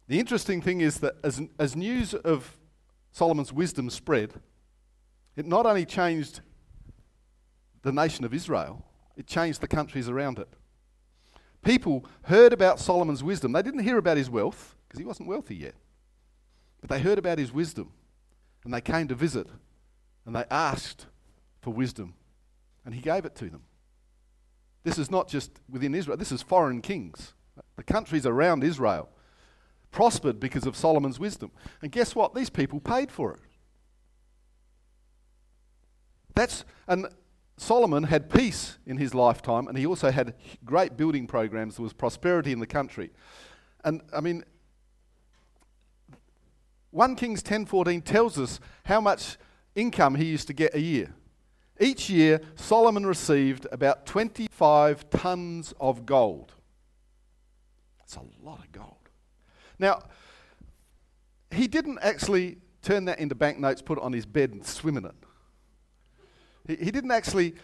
The 0.08 0.20
interesting 0.20 0.62
thing 0.62 0.82
is 0.82 1.00
that 1.00 1.16
as, 1.24 1.42
as 1.58 1.76
news 1.76 2.14
of 2.14 2.58
Solomon's 3.12 3.52
wisdom 3.52 3.90
spread, 3.90 4.34
it 5.36 5.46
not 5.46 5.66
only 5.66 5.86
changed 5.86 6.42
the 7.82 7.92
nation 7.92 8.24
of 8.24 8.34
Israel, 8.34 8.86
it 9.18 9.28
changed 9.28 9.62
the 9.62 9.68
countries 9.68 10.08
around 10.08 10.40
it. 10.40 10.50
People 11.64 12.06
heard 12.24 12.54
about 12.54 12.80
Solomon's 12.80 13.24
wisdom. 13.24 13.54
They 13.54 13.62
didn't 13.62 13.84
hear 13.84 13.98
about 13.98 14.18
his 14.18 14.30
wealth 14.30 14.76
because 14.88 15.00
he 15.00 15.06
wasn't 15.06 15.30
wealthy 15.30 15.56
yet. 15.56 15.76
But 16.82 16.90
they 16.90 17.00
heard 17.00 17.18
about 17.18 17.40
his 17.40 17.54
wisdom 17.54 17.92
and 18.66 18.74
they 18.74 18.82
came 18.82 19.08
to 19.08 19.16
visit 19.16 19.48
and 20.26 20.36
they 20.36 20.44
asked 20.52 21.08
for 21.62 21.74
wisdom 21.74 22.16
and 22.86 22.94
he 22.94 23.02
gave 23.02 23.26
it 23.26 23.36
to 23.36 23.50
them. 23.50 23.64
This 24.84 24.98
is 24.98 25.10
not 25.10 25.30
just 25.30 25.52
within 25.70 25.96
Israel, 25.96 26.18
this 26.18 26.32
is 26.32 26.42
foreign 26.42 26.82
kings. 26.82 27.34
The 27.78 27.84
countries 27.84 28.26
around 28.26 28.64
Israel 28.64 29.10
prospered 29.92 30.40
because 30.40 30.66
of 30.66 30.76
Solomon's 30.76 31.20
wisdom. 31.20 31.52
And 31.82 31.92
guess 31.92 32.16
what? 32.16 32.34
These 32.34 32.50
people 32.50 32.82
paid 32.82 33.12
for 33.12 33.34
it. 33.34 33.40
That's 36.36 36.66
and 36.88 37.08
Solomon 37.58 38.04
had 38.04 38.30
peace 38.30 38.78
in 38.86 38.98
his 38.98 39.14
lifetime, 39.14 39.68
and 39.68 39.78
he 39.78 39.86
also 39.86 40.12
had 40.12 40.36
great 40.66 40.98
building 40.98 41.28
programs. 41.28 41.76
There 41.76 41.84
was 41.84 41.94
prosperity 41.94 42.52
in 42.52 42.60
the 42.60 42.68
country, 42.68 43.12
and 43.84 44.02
I 44.14 44.22
mean, 44.22 44.44
1 46.92 47.16
Kings 47.16 47.42
10:14 47.42 48.02
tells 48.04 48.38
us 48.38 48.60
how 48.86 49.02
much 49.02 49.38
income 49.76 50.16
he 50.16 50.26
used 50.26 50.48
to 50.48 50.54
get 50.54 50.74
a 50.74 50.80
year. 50.80 51.14
Each 51.80 52.10
year, 52.10 52.40
Solomon 52.56 53.06
received 53.06 53.66
about 53.72 54.06
25 54.06 55.10
tons 55.10 55.74
of 55.80 56.06
gold. 56.06 56.54
That's 57.98 58.16
a 58.16 58.22
lot 58.44 58.60
of 58.60 58.72
gold. 58.72 59.10
Now, 59.80 60.04
he 61.52 61.68
didn't 61.68 62.00
actually 62.02 62.58
turn 62.82 63.06
that 63.06 63.20
into 63.20 63.34
banknotes, 63.34 63.82
put 63.82 63.98
it 63.98 64.04
on 64.04 64.14
his 64.14 64.26
bed, 64.26 64.52
and 64.52 64.66
swim 64.66 64.98
in 64.98 65.06
it. 65.06 65.16
He, 66.68 66.76
he 66.76 66.92
didn't 66.92 67.12
actually 67.12 67.56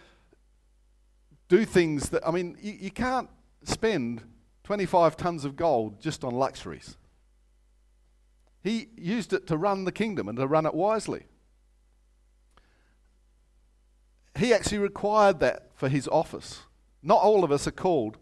do 1.47 1.65
things 1.65 2.09
that, 2.09 2.27
I 2.27 2.31
mean, 2.31 2.57
you, 2.61 2.73
you 2.79 2.91
can't 2.91 3.29
spend 3.63 4.23
25 4.63 5.17
tons 5.17 5.45
of 5.45 5.55
gold 5.55 5.99
just 5.99 6.23
on 6.23 6.33
luxuries. 6.33 6.95
He 8.61 8.89
used 8.97 9.33
it 9.33 9.47
to 9.47 9.57
run 9.57 9.85
the 9.85 9.91
kingdom 9.91 10.27
and 10.27 10.37
to 10.37 10.47
run 10.47 10.65
it 10.65 10.73
wisely. 10.73 11.25
He 14.37 14.53
actually 14.53 14.77
required 14.77 15.39
that 15.39 15.71
for 15.73 15.89
his 15.89 16.07
office. 16.07 16.61
Not 17.01 17.21
all 17.21 17.43
of 17.43 17.51
us 17.51 17.67
are 17.67 17.71
called 17.71 18.17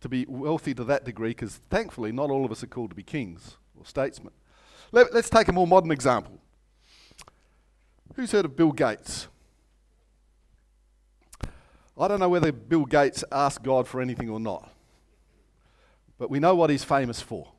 to 0.00 0.08
be 0.08 0.24
wealthy 0.28 0.74
to 0.74 0.84
that 0.84 1.04
degree 1.04 1.30
because 1.30 1.56
thankfully 1.56 2.12
not 2.12 2.30
all 2.30 2.44
of 2.44 2.52
us 2.52 2.62
are 2.62 2.68
called 2.68 2.90
to 2.90 2.96
be 2.96 3.02
kings 3.02 3.56
or 3.78 3.84
statesmen. 3.84 4.32
Let, 4.92 5.12
us 5.14 5.28
take 5.28 5.48
a 5.48 5.52
more 5.52 5.66
modern 5.66 5.90
example. 5.90 6.40
Who's 8.14 8.32
heard 8.32 8.44
of 8.44 8.56
Bill 8.56 8.72
Gates? 8.72 9.28
I 11.96 12.08
don't 12.08 12.18
know 12.18 12.28
whether 12.28 12.50
Bill 12.50 12.84
Gates 12.84 13.22
asked 13.30 13.62
God 13.62 13.86
for 13.86 14.00
anything 14.00 14.28
or 14.28 14.40
not, 14.40 14.70
but 16.18 16.30
we 16.30 16.40
know 16.40 16.54
what 16.54 16.70
he's 16.70 16.84
famous 16.84 17.20
for. 17.20 17.52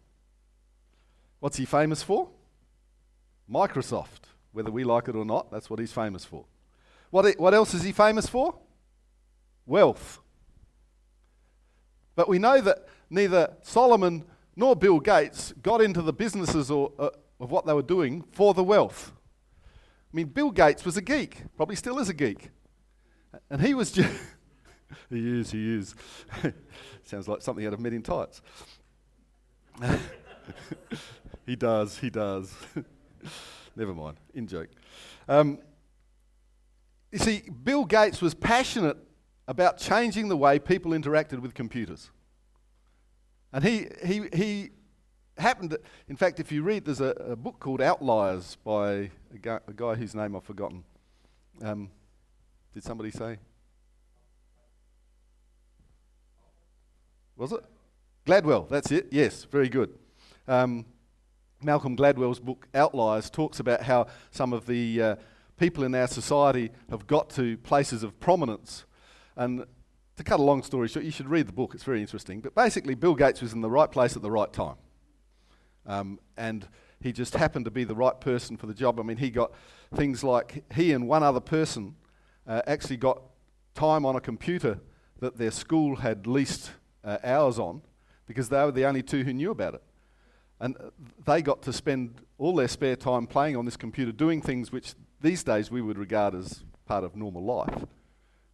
What's 1.39 1.57
he 1.57 1.65
famous 1.65 2.03
for? 2.03 2.29
Microsoft. 3.49 4.29
Whether 4.51 4.71
we 4.71 4.83
like 4.83 5.07
it 5.07 5.15
or 5.15 5.25
not, 5.25 5.51
that's 5.51 5.69
what 5.69 5.79
he's 5.79 5.91
famous 5.91 6.25
for. 6.25 6.45
What, 7.11 7.37
what 7.39 7.53
else 7.53 7.73
is 7.73 7.83
he 7.83 7.91
famous 7.91 8.27
for? 8.27 8.57
Wealth. 9.65 10.19
But 12.15 12.29
we 12.29 12.39
know 12.39 12.61
that 12.61 12.87
neither 13.09 13.53
Solomon 13.61 14.25
nor 14.55 14.75
Bill 14.75 14.99
Gates 14.99 15.53
got 15.61 15.81
into 15.81 16.01
the 16.01 16.13
businesses 16.13 16.71
or, 16.71 16.91
uh, 16.97 17.09
of 17.39 17.51
what 17.51 17.65
they 17.65 17.73
were 17.73 17.81
doing 17.81 18.23
for 18.31 18.53
the 18.53 18.63
wealth. 18.63 19.11
I 19.65 20.15
mean, 20.15 20.27
Bill 20.27 20.51
Gates 20.51 20.85
was 20.85 20.95
a 20.95 21.01
geek, 21.01 21.43
probably 21.57 21.75
still 21.75 21.99
is 21.99 22.07
a 22.07 22.13
geek. 22.13 22.49
And 23.49 23.61
he 23.61 23.73
was 23.73 23.91
just. 23.91 24.11
he 25.09 25.39
is, 25.39 25.51
he 25.51 25.75
is. 25.75 25.95
Sounds 27.03 27.27
like 27.27 27.41
something 27.41 27.65
out 27.65 27.73
of 27.73 27.79
Men 27.79 27.93
in 27.93 28.01
Tights. 28.01 28.41
he 31.45 31.55
does, 31.55 31.97
he 31.97 32.09
does. 32.09 32.53
Never 33.75 33.93
mind, 33.93 34.17
in 34.33 34.47
joke. 34.47 34.69
Um, 35.27 35.59
you 37.11 37.19
see, 37.19 37.43
Bill 37.63 37.85
Gates 37.85 38.21
was 38.21 38.33
passionate 38.33 38.97
about 39.47 39.77
changing 39.77 40.27
the 40.27 40.37
way 40.37 40.59
people 40.59 40.91
interacted 40.91 41.39
with 41.39 41.53
computers. 41.53 42.09
And 43.53 43.63
he, 43.63 43.87
he, 44.05 44.23
he 44.33 44.69
happened, 45.37 45.71
to, 45.71 45.79
in 46.09 46.15
fact, 46.15 46.39
if 46.39 46.51
you 46.51 46.63
read, 46.63 46.85
there's 46.85 47.01
a, 47.01 47.11
a 47.19 47.35
book 47.35 47.59
called 47.59 47.81
Outliers 47.81 48.57
by 48.63 49.11
a 49.33 49.37
guy, 49.41 49.59
a 49.67 49.73
guy, 49.73 49.95
whose 49.95 50.15
name 50.15 50.35
I've 50.35 50.43
forgotten. 50.43 50.83
Um, 51.61 51.89
did 52.75 52.84
somebody 52.84 53.10
say? 53.10 53.38
Was 57.38 57.53
it? 57.53 57.62
Gladwell, 58.25 58.67
that's 58.67 58.91
it, 58.91 59.08
yes, 59.12 59.46
very 59.46 59.70
good. 59.70 59.98
Um, 60.46 60.86
Malcolm 61.63 61.96
Gladwell's 61.96 62.41
book 62.41 62.67
Outliers 62.75 63.29
talks 63.29 63.62
about 63.62 63.84
how 63.84 64.08
some 64.29 64.51
of 64.51 64.65
the 64.65 65.01
uh, 65.01 65.15
people 65.58 65.86
in 65.86 65.96
our 65.96 66.08
society 66.08 66.70
have 66.89 67.08
got 67.08 67.29
to 67.32 67.58
places 67.60 68.03
of 68.03 68.20
prominence 68.20 68.84
and 69.38 69.65
to 70.17 70.24
cut 70.24 70.41
a 70.41 70.44
long 70.44 70.62
story 70.62 70.89
short, 70.89 71.05
you 71.05 71.12
should 71.12 71.29
read 71.29 71.48
the 71.48 71.53
book, 71.53 71.75
it's 71.75 71.84
very 71.84 72.01
interesting. 72.01 72.41
But 72.41 72.55
basically, 72.55 72.96
Bill 72.96 73.15
Gates 73.15 73.41
was 73.41 73.53
in 73.53 73.62
the 73.62 73.70
right 73.70 73.91
place 73.91 74.17
at 74.17 74.22
the 74.22 74.32
right 74.32 74.51
time. 74.51 74.75
Um, 75.86 76.20
and 76.36 76.67
he 77.00 77.13
just 77.13 77.36
happened 77.36 77.65
to 77.65 77.72
be 77.72 77.86
the 77.86 77.96
right 77.96 78.20
person 78.20 78.58
for 78.58 78.67
the 78.67 78.74
job. 78.74 79.00
I 79.00 79.03
mean, 79.03 79.17
he 79.17 79.29
got 79.29 79.53
things 79.94 80.25
like 80.25 80.65
he 80.74 80.91
and 80.91 81.08
one 81.08 81.24
other 81.24 81.39
person 81.39 81.96
uh, 82.47 82.61
actually 82.67 82.97
got 82.97 83.21
time 83.73 84.05
on 84.05 84.15
a 84.15 84.21
computer 84.21 84.79
that 85.19 85.37
their 85.37 85.51
school 85.51 85.97
had 85.97 86.27
leased 86.27 86.71
uh, 87.03 87.17
hours 87.23 87.59
on 87.59 87.81
because 88.27 88.49
they 88.49 88.63
were 88.63 88.71
the 88.71 88.85
only 88.85 89.03
two 89.03 89.23
who 89.23 89.33
knew 89.33 89.51
about 89.51 89.75
it. 89.75 89.83
And 90.59 90.75
they 91.25 91.41
got 91.41 91.61
to 91.63 91.73
spend 91.73 92.21
all 92.37 92.55
their 92.55 92.67
spare 92.67 92.95
time 92.95 93.27
playing 93.27 93.55
on 93.57 93.65
this 93.65 93.77
computer, 93.77 94.11
doing 94.11 94.41
things 94.41 94.71
which 94.71 94.93
these 95.21 95.43
days 95.43 95.69
we 95.69 95.81
would 95.81 95.97
regard 95.97 96.33
as 96.33 96.63
part 96.85 97.03
of 97.03 97.15
normal 97.15 97.43
life. 97.43 97.85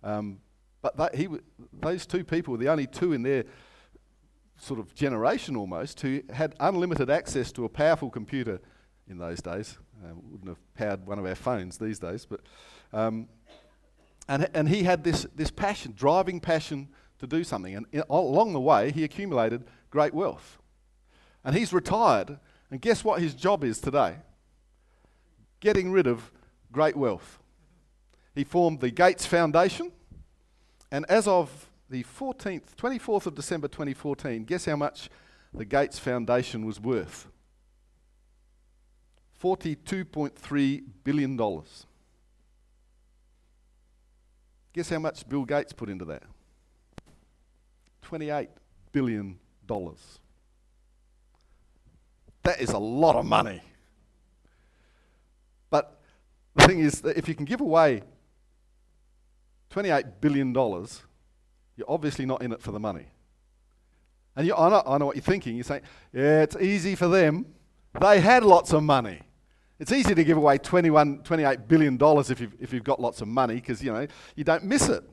Um, 0.03 0.39
but 0.81 0.97
that, 0.97 1.15
he, 1.15 1.27
those 1.79 2.05
two 2.05 2.23
people 2.23 2.53
were 2.53 2.57
the 2.57 2.69
only 2.69 2.87
two 2.87 3.13
in 3.13 3.21
their 3.21 3.45
sort 4.57 4.79
of 4.79 4.93
generation 4.95 5.55
almost 5.55 6.01
who 6.01 6.21
had 6.31 6.55
unlimited 6.59 7.09
access 7.09 7.51
to 7.51 7.65
a 7.65 7.69
powerful 7.69 8.09
computer 8.09 8.59
in 9.07 9.17
those 9.17 9.41
days. 9.41 9.77
Uh, 10.03 10.13
wouldn't 10.15 10.49
have 10.49 10.73
powered 10.73 11.05
one 11.05 11.19
of 11.19 11.25
our 11.25 11.35
phones 11.35 11.77
these 11.77 11.99
days, 11.99 12.25
but 12.25 12.41
um, 12.93 13.27
and 14.31 14.49
and 14.53 14.69
he 14.69 14.83
had 14.83 15.03
this 15.03 15.25
this 15.35 15.51
passion, 15.51 15.93
driving 15.95 16.39
passion 16.39 16.87
to 17.19 17.27
do 17.27 17.43
something, 17.43 17.75
and 17.75 17.85
in, 17.91 18.03
along 18.09 18.53
the 18.53 18.59
way 18.59 18.91
he 18.91 19.03
accumulated 19.03 19.63
great 19.89 20.13
wealth, 20.13 20.57
and 21.43 21.55
he's 21.55 21.73
retired. 21.73 22.39
And 22.71 22.79
guess 22.79 23.03
what 23.03 23.21
his 23.21 23.33
job 23.33 23.65
is 23.65 23.81
today? 23.81 24.15
Getting 25.59 25.91
rid 25.91 26.07
of 26.07 26.31
great 26.71 26.95
wealth. 26.95 27.39
He 28.33 28.45
formed 28.45 28.79
the 28.79 28.91
Gates 28.91 29.25
Foundation 29.25 29.91
and 30.91 31.05
as 31.09 31.27
of 31.27 31.69
the 31.89 32.03
14th, 32.03 32.75
24th 32.75 33.25
of 33.25 33.35
December 33.35 33.67
2014, 33.69 34.43
guess 34.43 34.65
how 34.65 34.75
much 34.75 35.09
the 35.53 35.65
Gates 35.65 35.97
Foundation 35.97 36.65
was 36.65 36.79
worth? 36.79 37.27
$42.3 39.41 40.83
billion. 41.03 41.37
Guess 44.73 44.89
how 44.89 44.99
much 44.99 45.27
Bill 45.27 45.45
Gates 45.45 45.73
put 45.73 45.89
into 45.89 46.05
that? 46.05 46.23
$28 48.05 48.47
billion. 48.91 49.37
That 52.43 52.59
is 52.59 52.71
a 52.71 52.77
lot 52.77 53.15
of 53.15 53.25
money. 53.25 53.61
But 55.69 56.01
the 56.55 56.67
thing 56.67 56.79
is 56.79 57.01
that 57.01 57.17
if 57.17 57.27
you 57.27 57.35
can 57.35 57.45
give 57.45 57.61
away 57.61 58.03
$28 59.73 60.03
billion, 60.19 60.53
you're 60.53 61.87
obviously 61.87 62.25
not 62.25 62.41
in 62.41 62.51
it 62.51 62.61
for 62.61 62.71
the 62.71 62.79
money. 62.79 63.07
And 64.35 64.47
you, 64.47 64.55
I, 64.55 64.69
know, 64.69 64.83
I 64.85 64.97
know 64.97 65.05
what 65.05 65.15
you're 65.15 65.23
thinking. 65.23 65.55
You're 65.55 65.63
saying, 65.63 65.81
yeah, 66.13 66.41
it's 66.43 66.55
easy 66.55 66.95
for 66.95 67.07
them. 67.07 67.45
They 67.99 68.19
had 68.21 68.43
lots 68.43 68.71
of 68.73 68.83
money. 68.83 69.21
It's 69.81 69.91
easy 69.91 70.13
to 70.13 70.23
give 70.23 70.37
away 70.37 70.59
21, 70.59 71.23
$28 71.23 71.67
billion 71.67 71.97
if 71.99 72.39
you've, 72.39 72.53
if 72.59 72.71
you've 72.71 72.83
got 72.83 73.01
lots 73.01 73.19
of 73.19 73.27
money 73.27 73.55
because, 73.55 73.83
you 73.83 73.91
know, 73.91 74.05
you 74.35 74.43
don't 74.43 74.63
miss 74.63 74.87
it. 74.87 75.03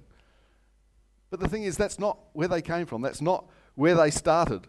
But 1.30 1.40
the 1.40 1.48
thing 1.48 1.62
is, 1.62 1.78
that's 1.78 1.98
not 1.98 2.18
where 2.34 2.48
they 2.48 2.60
came 2.60 2.84
from. 2.84 3.00
That's 3.00 3.22
not 3.22 3.46
where 3.76 3.94
they 3.94 4.10
started. 4.10 4.66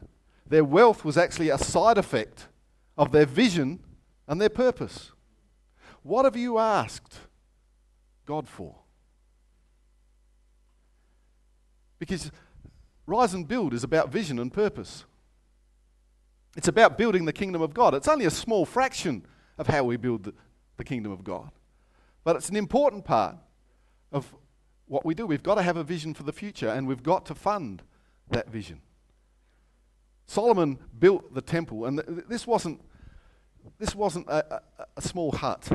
Their 0.47 0.63
wealth 0.63 1.03
was 1.03 1.17
actually 1.17 1.49
a 1.49 1.57
side 1.57 1.97
effect 1.97 2.47
of 2.97 3.11
their 3.11 3.25
vision 3.25 3.81
and 4.25 4.39
their 4.39 4.47
purpose. 4.47 5.11
What 6.01 6.23
have 6.23 6.37
you 6.37 6.59
asked 6.59 7.17
God 8.25 8.47
for? 8.47 8.77
Because 11.99 12.31
Rise 13.05 13.33
and 13.33 13.45
Build 13.45 13.73
is 13.73 13.83
about 13.83 14.13
vision 14.13 14.39
and 14.39 14.53
purpose. 14.53 15.03
It's 16.55 16.69
about 16.69 16.97
building 16.97 17.25
the 17.25 17.33
kingdom 17.33 17.61
of 17.61 17.73
God. 17.73 17.93
It's 17.93 18.07
only 18.07 18.23
a 18.23 18.31
small 18.31 18.65
fraction 18.65 19.25
of 19.59 19.67
how 19.67 19.83
we 19.83 19.97
build 19.97 20.23
the, 20.23 20.33
kingdom 20.85 21.11
of 21.11 21.25
God. 21.25 21.51
But 22.23 22.37
it's 22.37 22.47
an 22.47 22.55
important 22.55 23.03
part 23.03 23.35
of 24.13 24.33
what 24.87 25.05
we 25.05 25.13
do. 25.13 25.27
We've 25.27 25.43
got 25.43 25.55
to 25.55 25.61
have 25.61 25.75
a 25.75 25.83
vision 25.83 26.13
for 26.13 26.23
the 26.23 26.31
future 26.31 26.69
and 26.69 26.87
we've 26.87 27.03
got 27.03 27.25
to 27.25 27.35
fund 27.35 27.83
that 28.29 28.49
vision. 28.49 28.79
Solomon 30.25 30.79
built 30.97 31.33
the 31.33 31.41
temple, 31.41 31.85
and 31.85 32.01
th- 32.05 32.27
this 32.29 32.47
wasn't, 32.47 32.79
this 33.77 33.93
wasn't 33.93 34.27
a, 34.29 34.55
a, 34.55 34.61
a 34.95 35.01
small 35.01 35.33
hut. 35.33 35.69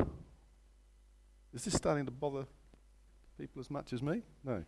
Is 1.52 1.64
this 1.64 1.74
starting 1.74 2.06
to 2.06 2.10
bother 2.10 2.46
people 3.36 3.60
as 3.60 3.70
much 3.70 3.92
as 3.92 4.00
me? 4.00 4.22
No. 4.44 4.64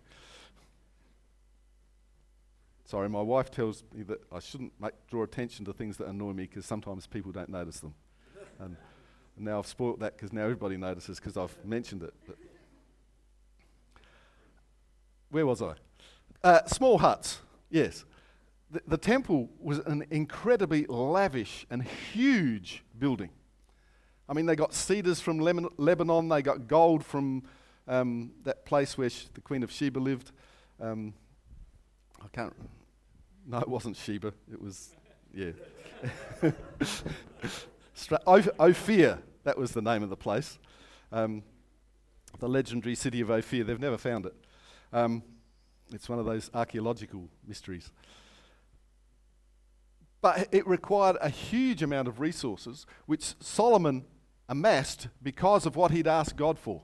Sorry, 2.84 3.08
my 3.08 3.22
wife 3.22 3.50
tells 3.50 3.84
me 3.94 4.02
that 4.02 4.20
I 4.30 4.40
shouldn't 4.40 4.72
make, 4.78 4.92
draw 5.08 5.22
attention 5.22 5.64
to 5.64 5.72
things 5.72 5.96
that 5.96 6.08
annoy 6.08 6.32
me 6.32 6.42
because 6.42 6.66
sometimes 6.66 7.06
people 7.06 7.32
don't 7.32 7.48
notice 7.48 7.80
them. 7.80 7.94
and, 8.58 8.76
and 9.36 9.44
now 9.44 9.58
I've 9.58 9.66
spoilt 9.66 10.00
that 10.00 10.16
because 10.16 10.32
now 10.32 10.42
everybody 10.42 10.76
notices 10.76 11.20
because 11.20 11.36
I've 11.36 11.56
mentioned 11.64 12.02
it. 12.02 12.14
But 12.26 12.36
where 15.30 15.46
was 15.46 15.62
I? 15.62 15.74
Uh, 16.42 16.64
small 16.66 16.98
huts, 16.98 17.40
yes. 17.70 18.04
The, 18.70 18.82
the 18.86 18.96
temple 18.96 19.50
was 19.60 19.78
an 19.80 20.06
incredibly 20.10 20.86
lavish 20.86 21.66
and 21.70 21.82
huge 21.82 22.82
building. 22.98 23.30
I 24.28 24.32
mean, 24.32 24.46
they 24.46 24.56
got 24.56 24.74
cedars 24.74 25.20
from 25.20 25.38
Lebanon, 25.38 26.28
they 26.28 26.42
got 26.42 26.66
gold 26.66 27.04
from 27.04 27.44
um, 27.86 28.32
that 28.44 28.64
place 28.64 28.98
where 28.98 29.10
the 29.34 29.40
Queen 29.40 29.62
of 29.62 29.70
Sheba 29.70 30.00
lived. 30.00 30.32
Um, 30.80 31.14
I 32.20 32.28
can't. 32.32 32.54
No, 33.46 33.58
it 33.58 33.68
wasn't 33.68 33.96
Sheba. 33.96 34.32
It 34.52 34.60
was, 34.60 34.96
yeah. 35.32 35.52
Ophir, 38.58 39.18
that 39.44 39.58
was 39.58 39.72
the 39.72 39.82
name 39.82 40.02
of 40.02 40.10
the 40.10 40.16
place. 40.16 40.58
Um, 41.12 41.42
the 42.38 42.48
legendary 42.48 42.94
city 42.94 43.20
of 43.20 43.30
Ophir. 43.30 43.64
They've 43.64 43.80
never 43.80 43.98
found 43.98 44.26
it. 44.26 44.34
Um, 44.92 45.22
it's 45.92 46.08
one 46.08 46.18
of 46.18 46.26
those 46.26 46.50
archaeological 46.52 47.28
mysteries. 47.46 47.90
But 50.20 50.48
it 50.52 50.66
required 50.66 51.16
a 51.20 51.28
huge 51.28 51.82
amount 51.82 52.08
of 52.08 52.20
resources, 52.20 52.86
which 53.06 53.34
Solomon 53.40 54.04
amassed 54.48 55.08
because 55.22 55.66
of 55.66 55.76
what 55.76 55.90
he'd 55.90 56.06
asked 56.06 56.36
God 56.36 56.58
for. 56.58 56.82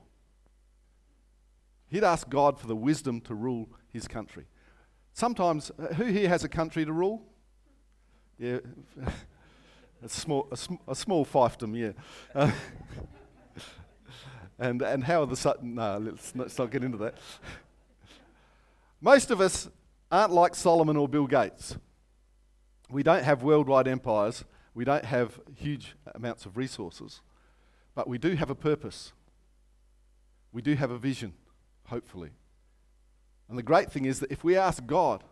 He'd 1.87 2.03
asked 2.03 2.29
God 2.29 2.59
for 2.59 2.67
the 2.67 2.75
wisdom 2.75 3.21
to 3.21 3.35
rule 3.35 3.69
his 3.89 4.07
country. 4.07 4.45
Sometimes, 5.13 5.71
uh, 5.77 5.93
who 5.93 6.05
here 6.05 6.27
has 6.27 6.43
a 6.43 6.49
country 6.49 6.85
to 6.85 6.91
rule? 6.91 7.21
Yeah, 8.39 8.59
a 10.03 10.09
small, 10.09 10.47
a, 10.51 10.57
sm- 10.57 10.75
a 10.87 10.95
small 10.95 11.25
fiefdom, 11.25 11.77
yeah. 11.77 11.91
Uh, 12.35 12.51
and, 14.59 14.81
and 14.81 15.03
how 15.03 15.21
are 15.21 15.25
the 15.25 15.35
Sutton? 15.35 15.75
No, 15.75 15.97
let's, 15.97 16.35
let's 16.35 16.57
not 16.57 16.71
get 16.71 16.83
into 16.83 16.97
that. 16.97 17.15
Most 19.01 19.31
of 19.31 19.41
us 19.41 19.69
aren't 20.11 20.31
like 20.31 20.55
Solomon 20.55 20.97
or 20.97 21.07
Bill 21.07 21.27
Gates. 21.27 21.77
We 22.89 23.03
don't 23.03 23.23
have 23.23 23.43
worldwide 23.43 23.87
empires. 23.87 24.45
We 24.73 24.85
don't 24.85 25.05
have 25.05 25.39
huge 25.55 25.95
amounts 26.13 26.45
of 26.45 26.57
resources. 26.57 27.21
But 27.95 28.07
we 28.07 28.17
do 28.17 28.35
have 28.35 28.49
a 28.49 28.55
purpose. 28.55 29.13
We 30.51 30.61
do 30.61 30.75
have 30.75 30.91
a 30.91 30.97
vision, 30.97 31.33
hopefully. 31.87 32.31
And 33.49 33.57
the 33.57 33.63
great 33.63 33.91
thing 33.91 34.05
is 34.05 34.19
that 34.19 34.31
if 34.31 34.43
we 34.43 34.55
ask 34.55 34.85
God 34.85 35.23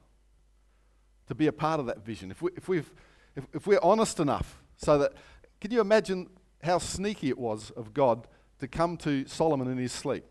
to 1.27 1.35
be 1.35 1.47
a 1.47 1.53
part 1.53 1.79
of 1.79 1.85
that 1.85 2.03
vision, 2.05 2.31
if, 2.31 2.41
we, 2.41 2.51
if, 2.55 2.67
we've, 2.67 2.91
if, 3.35 3.45
if 3.53 3.67
we're 3.67 3.79
honest 3.81 4.19
enough, 4.19 4.60
so 4.83 4.97
that, 4.97 5.13
can 5.59 5.71
you 5.71 5.79
imagine 5.79 6.27
how 6.63 6.79
sneaky 6.79 7.29
it 7.29 7.37
was 7.37 7.69
of 7.71 7.93
God 7.93 8.27
to 8.59 8.67
come 8.67 8.97
to 8.97 9.27
Solomon 9.27 9.67
in 9.67 9.77
his 9.77 9.91
sleep? 9.91 10.23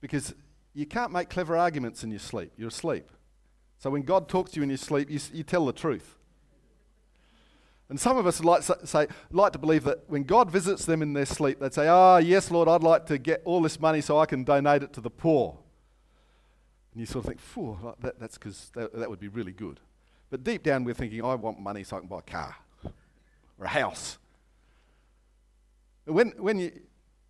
Because 0.00 0.34
you 0.74 0.86
can't 0.86 1.10
make 1.10 1.30
clever 1.30 1.56
arguments 1.56 2.04
in 2.04 2.10
your 2.10 2.20
sleep. 2.20 2.52
You're 2.56 2.68
asleep. 2.68 3.10
So 3.78 3.90
when 3.90 4.02
God 4.02 4.28
talks 4.28 4.52
to 4.52 4.56
you 4.58 4.62
in 4.62 4.68
your 4.68 4.78
sleep, 4.78 5.10
you, 5.10 5.18
you 5.32 5.42
tell 5.42 5.64
the 5.64 5.72
truth. 5.72 6.16
And 7.88 7.98
some 7.98 8.18
of 8.18 8.26
us 8.26 8.44
like, 8.44 8.62
say, 8.62 9.08
like 9.32 9.52
to 9.52 9.58
believe 9.58 9.84
that 9.84 10.08
when 10.08 10.22
God 10.22 10.50
visits 10.50 10.84
them 10.84 11.02
in 11.02 11.14
their 11.14 11.26
sleep, 11.26 11.58
they'd 11.58 11.74
say, 11.74 11.88
Ah, 11.88 12.14
oh, 12.14 12.18
yes, 12.18 12.50
Lord, 12.50 12.68
I'd 12.68 12.84
like 12.84 13.06
to 13.06 13.18
get 13.18 13.42
all 13.44 13.60
this 13.62 13.80
money 13.80 14.00
so 14.00 14.18
I 14.18 14.26
can 14.26 14.44
donate 14.44 14.82
it 14.82 14.92
to 14.92 15.00
the 15.00 15.10
poor. 15.10 15.58
And 16.92 17.00
you 17.00 17.06
sort 17.06 17.24
of 17.24 17.28
think, 17.30 17.40
Phew, 17.40 17.94
that, 18.00 18.20
that's 18.20 18.38
because 18.38 18.70
that, 18.74 18.92
that 18.92 19.10
would 19.10 19.18
be 19.18 19.28
really 19.28 19.52
good. 19.52 19.80
But 20.28 20.44
deep 20.44 20.62
down, 20.62 20.84
we're 20.84 20.94
thinking, 20.94 21.24
I 21.24 21.34
want 21.34 21.58
money 21.58 21.82
so 21.82 21.96
I 21.96 22.00
can 22.00 22.08
buy 22.08 22.18
a 22.18 22.22
car 22.22 22.54
or 23.60 23.66
a 23.66 23.68
house. 23.68 24.18
When, 26.06 26.30
when, 26.38 26.58
you, 26.58 26.72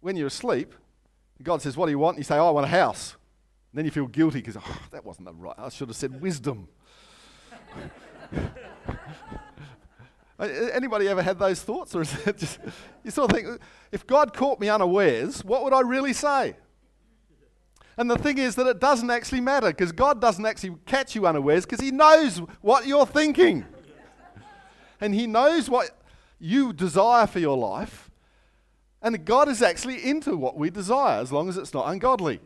when 0.00 0.16
you're 0.16 0.28
asleep, 0.28 0.74
God 1.42 1.60
says, 1.60 1.76
What 1.76 1.86
do 1.86 1.92
you 1.92 1.98
want? 1.98 2.16
And 2.16 2.20
you 2.20 2.24
say, 2.24 2.36
oh, 2.36 2.46
I 2.46 2.50
want 2.50 2.66
a 2.66 2.70
house. 2.70 3.16
And 3.72 3.78
then 3.78 3.84
you 3.84 3.90
feel 3.90 4.06
guilty 4.06 4.38
because, 4.38 4.56
oh, 4.56 4.78
that 4.90 5.04
wasn't 5.04 5.26
the 5.26 5.34
right. 5.34 5.54
I 5.58 5.68
should 5.68 5.88
have 5.88 5.96
said 5.96 6.20
wisdom. 6.20 6.68
Anybody 10.40 11.06
ever 11.08 11.22
had 11.22 11.38
those 11.38 11.60
thoughts? 11.60 11.94
Or 11.94 12.02
is 12.02 12.14
it 12.26 12.38
just, 12.38 12.58
you 13.04 13.10
sort 13.10 13.30
of 13.30 13.36
think, 13.36 13.60
if 13.92 14.06
God 14.06 14.32
caught 14.32 14.58
me 14.58 14.70
unawares, 14.70 15.44
what 15.44 15.62
would 15.64 15.74
I 15.74 15.80
really 15.80 16.14
say? 16.14 16.56
And 17.96 18.10
the 18.10 18.16
thing 18.16 18.38
is 18.38 18.54
that 18.54 18.66
it 18.66 18.80
doesn't 18.80 19.10
actually 19.10 19.42
matter 19.42 19.68
because 19.68 19.92
God 19.92 20.20
doesn't 20.20 20.46
actually 20.46 20.76
catch 20.86 21.14
you 21.14 21.26
unawares 21.26 21.66
because 21.66 21.80
He 21.80 21.90
knows 21.90 22.38
what 22.62 22.86
you're 22.86 23.04
thinking. 23.04 23.66
and 25.00 25.14
He 25.14 25.26
knows 25.26 25.68
what 25.68 25.99
you 26.40 26.72
desire 26.72 27.26
for 27.26 27.38
your 27.38 27.56
life. 27.56 28.10
And 29.02 29.24
God 29.24 29.48
is 29.48 29.62
actually 29.62 30.04
into 30.04 30.36
what 30.36 30.56
we 30.56 30.70
desire 30.70 31.20
as 31.20 31.30
long 31.30 31.48
as 31.48 31.56
it's 31.56 31.72
not 31.72 31.88
ungodly. 31.88 32.40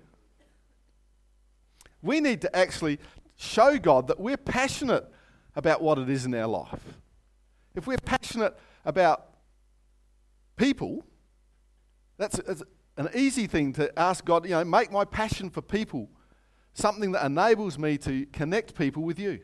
We 2.03 2.21
need 2.21 2.43
to 2.43 2.55
actually 2.55 2.99
show 3.37 3.79
God 3.79 4.09
that 4.09 4.21
we're 4.21 4.37
passionate 4.37 5.11
about 5.57 5.81
what 5.81 5.99
it 5.99 6.11
is 6.11 6.27
in 6.27 6.35
our 6.35 6.47
life. 6.47 6.99
If 7.75 7.87
we're 7.87 7.97
passionate 7.99 8.57
about 8.85 9.27
people, 10.57 11.05
that's, 12.19 12.37
that's 12.37 12.63
an 12.97 13.09
easy 13.15 13.47
thing 13.47 13.73
to 13.75 13.97
ask 13.99 14.25
God, 14.25 14.45
you 14.45 14.53
know, 14.53 14.65
make 14.65 14.93
my 14.93 15.05
passion 15.05 15.51
for 15.51 15.63
people 15.63 16.09
something 16.75 17.13
that 17.13 17.25
enables 17.25 17.79
me 17.79 17.97
to 17.99 18.27
connect 18.27 18.75
people 18.77 19.03
with 19.03 19.19
you. 19.19 19.41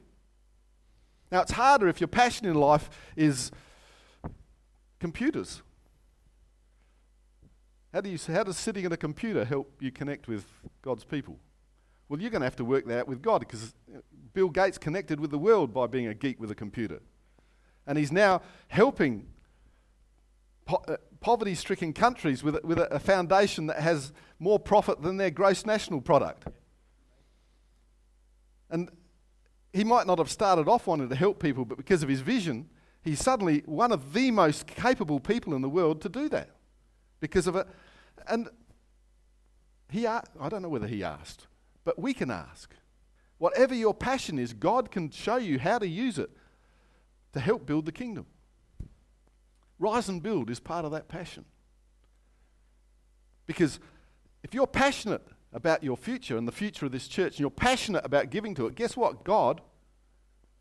Now, 1.31 1.43
it's 1.43 1.53
harder 1.53 1.89
if 1.89 2.01
your 2.01 2.09
passion 2.09 2.47
in 2.47 2.55
life 2.55 2.91
is 3.17 3.53
computers. 5.01 5.63
How, 7.93 8.01
do 8.01 8.09
you, 8.09 8.19
how 8.29 8.45
does 8.45 8.57
sitting 8.57 8.85
at 8.85 8.93
a 8.93 8.97
computer 8.97 9.45
help 9.45 9.73
you 9.81 9.91
connect 9.91 10.29
with 10.29 10.45
God's 10.83 11.03
people? 11.03 11.39
Well, 12.09 12.21
you're 12.21 12.31
going 12.31 12.43
to 12.43 12.47
have 12.47 12.57
to 12.57 12.65
work 12.65 12.87
that 12.87 13.01
out 13.01 13.09
with 13.09 13.23
God 13.23 13.41
because 13.41 13.75
Bill 14.33 14.49
Gates 14.49 14.79
connected 14.79 15.19
with 15.19 15.31
the 15.31 15.39
world 15.39 15.75
by 15.75 15.87
being 15.87 16.07
a 16.07 16.15
geek 16.15 16.39
with 16.41 16.51
a 16.51 16.55
computer. 16.55 17.01
And 17.87 17.99
he's 17.99 18.13
now 18.13 18.43
helping 18.69 19.27
po- 20.67 20.85
uh, 20.87 20.97
poverty 21.21 21.55
stricken 21.55 21.93
countries 21.93 22.45
with, 22.45 22.63
with 22.63 22.79
a, 22.79 22.95
a 22.95 22.99
foundation 23.01 23.67
that 23.67 23.81
has 23.81 24.13
more 24.39 24.59
profit 24.59 25.03
than 25.03 25.17
their 25.17 25.31
gross 25.31 25.67
national 25.67 26.01
product. 26.01 26.47
And 28.71 28.91
he 29.73 29.83
might 29.85 30.07
not 30.07 30.19
have 30.19 30.31
started 30.31 30.69
off 30.69 30.87
wanting 30.87 31.09
to 31.09 31.17
help 31.17 31.41
people, 31.41 31.65
but 31.65 31.77
because 31.77 32.03
of 32.03 32.09
his 32.09 32.21
vision, 32.21 32.69
he's 33.03 33.21
suddenly 33.21 33.63
one 33.67 33.93
of 33.93 34.13
the 34.13 34.31
most 34.31 34.67
capable 34.67 35.21
people 35.21 35.55
in 35.55 35.63
the 35.63 35.69
world 35.69 36.01
to 36.03 36.09
do 36.09 36.29
that 36.29 36.51
because 37.21 37.47
of 37.47 37.57
it. 37.57 37.67
And 38.29 38.49
he, 39.91 40.07
I 40.07 40.23
don't 40.49 40.63
know 40.63 40.69
whether 40.69 40.87
he 40.87 41.03
asked, 41.03 41.47
but 41.85 41.99
we 41.99 42.15
can 42.15 42.31
ask. 42.31 42.75
Whatever 43.39 43.75
your 43.75 43.95
passion 43.95 44.39
is, 44.39 44.53
God 44.53 44.91
can 44.91 45.11
show 45.11 45.37
you 45.37 45.59
how 45.59 45.79
to 45.79 45.89
use 45.89 46.19
it 46.19 46.31
to 47.33 47.41
help 47.41 47.65
build 47.65 47.87
the 47.87 47.93
kingdom. 47.93 48.27
Rise 49.79 50.09
and 50.09 50.23
build 50.23 50.51
is 50.51 50.61
part 50.61 50.85
of 50.85 50.93
that 50.93 51.09
passion. 51.09 51.47
Because 53.47 53.81
if 54.43 54.53
you're 54.53 54.67
passionate 54.67 55.27
about 55.53 55.83
your 55.83 55.97
future 55.97 56.37
and 56.37 56.47
the 56.47 56.53
future 56.53 56.87
of 56.87 56.93
this 56.93 57.09
church, 57.09 57.33
and 57.33 57.41
you're 57.41 57.51
passionate 57.51 58.05
about 58.05 58.31
giving 58.31 58.55
to 58.55 58.67
it, 58.67 58.75
guess 58.75 58.97
what? 58.97 59.25
God 59.25 59.61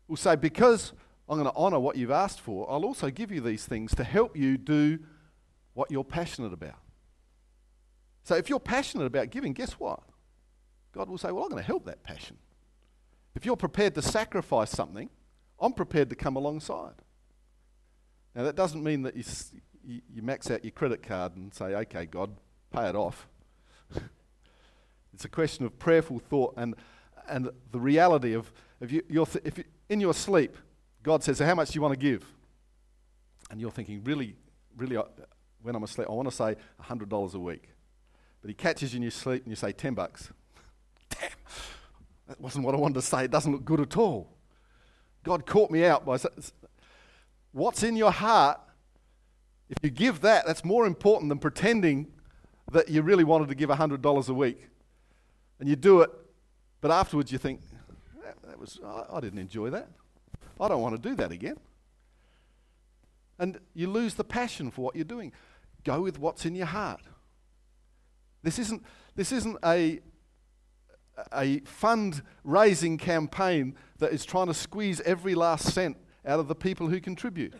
will 0.08 0.16
say, 0.16 0.34
Because 0.36 0.92
I'm 1.30 1.38
going 1.38 1.50
to 1.50 1.56
honor 1.56 1.78
what 1.78 1.96
you've 1.96 2.10
asked 2.10 2.40
for, 2.40 2.68
I'll 2.68 2.84
also 2.84 3.08
give 3.08 3.30
you 3.30 3.40
these 3.40 3.64
things 3.64 3.94
to 3.94 4.02
help 4.02 4.36
you 4.36 4.58
do 4.58 4.98
what 5.74 5.88
you're 5.92 6.04
passionate 6.04 6.52
about. 6.52 6.80
So 8.24 8.34
if 8.34 8.50
you're 8.50 8.58
passionate 8.58 9.04
about 9.04 9.30
giving, 9.30 9.52
guess 9.52 9.74
what? 9.74 10.00
God 10.92 11.08
will 11.08 11.18
say, 11.18 11.30
Well, 11.30 11.44
I'm 11.44 11.50
going 11.50 11.62
to 11.62 11.66
help 11.66 11.86
that 11.86 12.02
passion. 12.02 12.36
If 13.36 13.46
you're 13.46 13.56
prepared 13.56 13.94
to 13.94 14.02
sacrifice 14.02 14.70
something, 14.70 15.08
I'm 15.60 15.72
prepared 15.72 16.10
to 16.10 16.16
come 16.16 16.34
alongside. 16.34 16.94
Now, 18.34 18.42
that 18.42 18.56
doesn't 18.56 18.82
mean 18.82 19.02
that 19.02 19.14
you, 19.16 19.22
you, 20.12 20.22
max 20.22 20.50
out 20.50 20.64
your 20.64 20.72
credit 20.72 21.02
card 21.02 21.36
and 21.36 21.54
say, 21.54 21.74
okay, 21.76 22.06
God, 22.06 22.30
pay 22.72 22.88
it 22.88 22.96
off. 22.96 23.28
it's 25.14 25.24
a 25.24 25.28
question 25.28 25.64
of 25.64 25.78
prayerful 25.78 26.18
thought 26.18 26.54
and, 26.56 26.74
and 27.28 27.50
the 27.70 27.80
reality 27.80 28.34
of 28.34 28.52
if, 28.80 28.90
you, 28.90 29.02
th- 29.08 29.44
if 29.44 29.58
you, 29.58 29.64
in 29.88 30.00
your 30.00 30.14
sleep, 30.14 30.56
God 31.02 31.22
says, 31.24 31.38
so 31.38 31.46
how 31.46 31.54
much 31.54 31.70
do 31.70 31.74
you 31.76 31.82
want 31.82 31.94
to 31.94 31.98
give? 31.98 32.24
And 33.50 33.60
you're 33.60 33.70
thinking, 33.70 34.02
really, 34.04 34.36
really, 34.76 34.96
uh, 34.96 35.04
when 35.62 35.74
I'm 35.74 35.82
asleep, 35.82 36.08
I 36.08 36.12
want 36.12 36.28
to 36.28 36.34
say 36.34 36.56
$100 36.82 37.34
a 37.34 37.38
week. 37.38 37.70
But 38.42 38.48
he 38.48 38.54
catches 38.54 38.92
you 38.92 38.98
in 38.98 39.02
your 39.02 39.10
sleep 39.10 39.42
and 39.44 39.50
you 39.50 39.56
say 39.56 39.72
10 39.72 39.94
bucks. 39.94 40.30
Damn, 41.10 41.30
that 42.28 42.40
wasn't 42.40 42.64
what 42.64 42.74
I 42.74 42.78
wanted 42.78 42.94
to 42.94 43.02
say. 43.02 43.24
It 43.24 43.30
doesn't 43.30 43.50
look 43.50 43.64
good 43.64 43.80
at 43.80 43.96
all. 43.96 44.28
God 45.24 45.44
caught 45.44 45.70
me 45.70 45.84
out 45.84 46.06
by 46.06 46.18
what's 47.52 47.82
in 47.82 47.96
your 47.96 48.12
heart. 48.12 48.60
If 49.68 49.78
you 49.82 49.90
give 49.90 50.22
that, 50.22 50.46
that's 50.46 50.64
more 50.64 50.86
important 50.86 51.28
than 51.28 51.38
pretending 51.38 52.08
that 52.72 52.88
you 52.88 53.02
really 53.02 53.24
wanted 53.24 53.48
to 53.48 53.54
give 53.54 53.68
$100 53.68 54.28
a 54.28 54.34
week. 54.34 54.68
And 55.58 55.68
you 55.68 55.76
do 55.76 56.00
it, 56.00 56.10
but 56.80 56.90
afterwards 56.90 57.30
you 57.30 57.38
think, 57.38 57.60
that, 58.46 58.58
was, 58.58 58.80
I, 58.84 59.16
I 59.16 59.20
didn't 59.20 59.38
enjoy 59.38 59.70
that. 59.70 59.88
I 60.60 60.68
don't 60.68 60.82
want 60.82 61.00
to 61.00 61.08
do 61.08 61.14
that 61.16 61.32
again. 61.32 61.56
And 63.38 63.58
you 63.74 63.88
lose 63.88 64.14
the 64.14 64.24
passion 64.24 64.70
for 64.70 64.82
what 64.82 64.94
you're 64.94 65.04
doing. 65.04 65.32
Go 65.84 66.02
with 66.02 66.18
what's 66.18 66.44
in 66.44 66.54
your 66.54 66.66
heart. 66.66 67.00
This 68.42 68.58
isn't, 68.58 68.84
this 69.16 69.32
isn't 69.32 69.56
a, 69.64 70.00
a 71.32 71.60
fundraising 71.60 72.98
campaign 72.98 73.76
that 73.98 74.12
is 74.12 74.24
trying 74.26 74.48
to 74.48 74.54
squeeze 74.54 75.00
every 75.02 75.34
last 75.34 75.72
cent 75.72 75.96
out 76.26 76.38
of 76.38 76.48
the 76.48 76.54
people 76.54 76.88
who 76.88 77.00
contribute. 77.00 77.54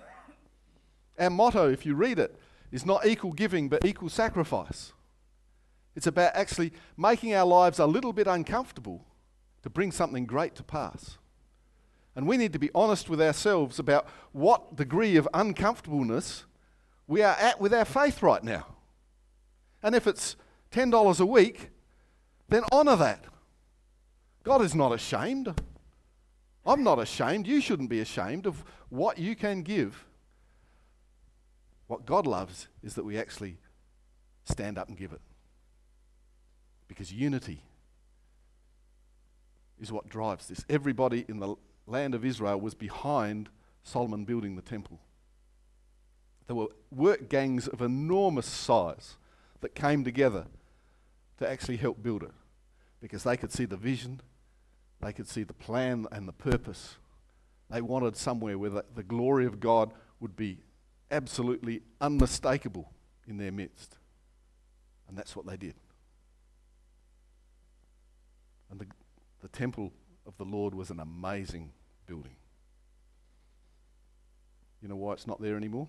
Our 1.19 1.31
motto, 1.31 1.71
if 1.71 1.87
you 1.87 1.95
read 1.95 2.19
it, 2.19 2.39
is 2.71 2.85
not 2.85 3.07
equal 3.07 3.33
giving 3.33 3.69
but 3.69 3.85
equal 3.85 4.11
sacrifice. 4.11 4.93
It's 5.97 6.07
about 6.07 6.33
actually 6.35 6.73
making 6.97 7.35
our 7.35 7.47
lives 7.47 7.79
a 7.79 7.87
little 7.87 8.13
bit 8.13 8.27
uncomfortable 8.27 9.07
to 9.63 9.71
bring 9.71 9.93
something 9.93 10.25
great 10.25 10.55
to 10.57 10.63
pass. 10.63 11.19
And 12.17 12.27
we 12.27 12.37
need 12.37 12.53
to 12.53 12.59
be 12.59 12.71
honest 12.75 13.09
with 13.09 13.21
ourselves 13.21 13.79
about 13.79 14.09
what 14.33 14.77
degree 14.77 15.17
of 15.17 15.29
uncomfortableness 15.33 16.45
we 17.07 17.23
are 17.23 17.37
at 17.37 17.61
with 17.61 17.73
our 17.73 17.85
faith 17.85 18.23
right 18.23 18.43
now. 18.43 18.67
And 19.83 19.95
if 19.95 20.07
it's 20.07 20.37
$10 20.73 21.21
a 21.21 21.27
week, 21.27 21.71
then 22.49 22.63
honour 22.73 22.97
that. 22.97 23.25
God 24.43 24.63
is 24.63 24.75
not 24.75 24.93
ashamed. 24.93 25.61
I'm 26.67 26.83
not 26.83 26.99
ashamed. 26.99 27.47
You 27.47 27.61
shouldn't 27.61 27.91
be 27.91 28.01
ashamed 28.01 28.47
of 28.47 28.65
what 28.89 29.19
you 29.19 29.35
can 29.35 29.63
give. 29.63 30.07
What 31.87 32.07
God 32.07 32.27
loves 32.27 32.69
is 32.83 32.95
that 32.95 33.05
we 33.05 33.19
actually 33.19 33.59
stand 34.45 34.79
up 34.79 34.89
and 34.89 34.97
give 34.97 35.13
it. 35.13 35.21
Because 36.89 37.13
unity 37.13 37.63
is 39.81 39.91
what 39.91 40.09
drives 40.09 40.49
this. 40.49 40.65
Everybody 40.69 41.25
in 41.29 41.41
the 41.41 41.57
land 41.87 42.15
of 42.15 42.25
Israel 42.25 42.61
was 42.61 42.75
behind 42.75 43.49
Solomon 43.83 44.25
building 44.25 44.57
the 44.57 44.63
temple. 44.63 45.01
There 46.47 46.57
were 46.57 46.69
work 46.91 47.29
gangs 47.29 47.69
of 47.69 47.81
enormous 47.81 48.47
size 48.47 49.17
that 49.61 49.75
came 49.75 50.05
together 50.05 50.47
to 51.39 51.49
actually 51.49 51.77
help 51.77 52.03
build 52.03 52.23
it 52.23 52.33
because 53.01 53.25
they 53.25 53.37
could 53.37 53.53
see 53.53 53.65
the 53.65 53.77
vision, 53.77 54.21
they 55.01 55.13
could 55.13 55.29
see 55.29 55.43
the 55.43 55.55
plan 55.55 56.07
and 56.13 56.29
the 56.29 56.33
purpose. 56.33 56.97
They 57.71 57.81
wanted 57.81 58.17
somewhere 58.17 58.59
where 58.59 58.71
the, 58.71 58.85
the 58.95 59.03
glory 59.03 59.47
of 59.47 59.61
God 59.61 59.93
would 60.19 60.37
be 60.37 60.59
absolutely 61.11 61.83
unmistakable 62.01 62.93
in 63.27 63.39
their 63.39 63.53
midst. 63.53 63.97
And 65.09 65.17
that's 65.17 65.35
what 65.35 65.47
they 65.47 65.57
did. 65.57 65.75
And 68.71 68.81
the, 68.81 68.87
the 69.41 69.49
temple 69.49 69.93
of 70.31 70.37
the 70.39 70.45
Lord 70.45 70.75
was 70.75 70.91
an 70.91 71.01
amazing 71.01 71.73
building. 72.07 72.37
You 74.81 74.89
know 74.89 74.97
why 74.97 75.13
it's 75.13 75.27
not 75.27 75.43
there 75.43 75.57
anymore? 75.57 75.89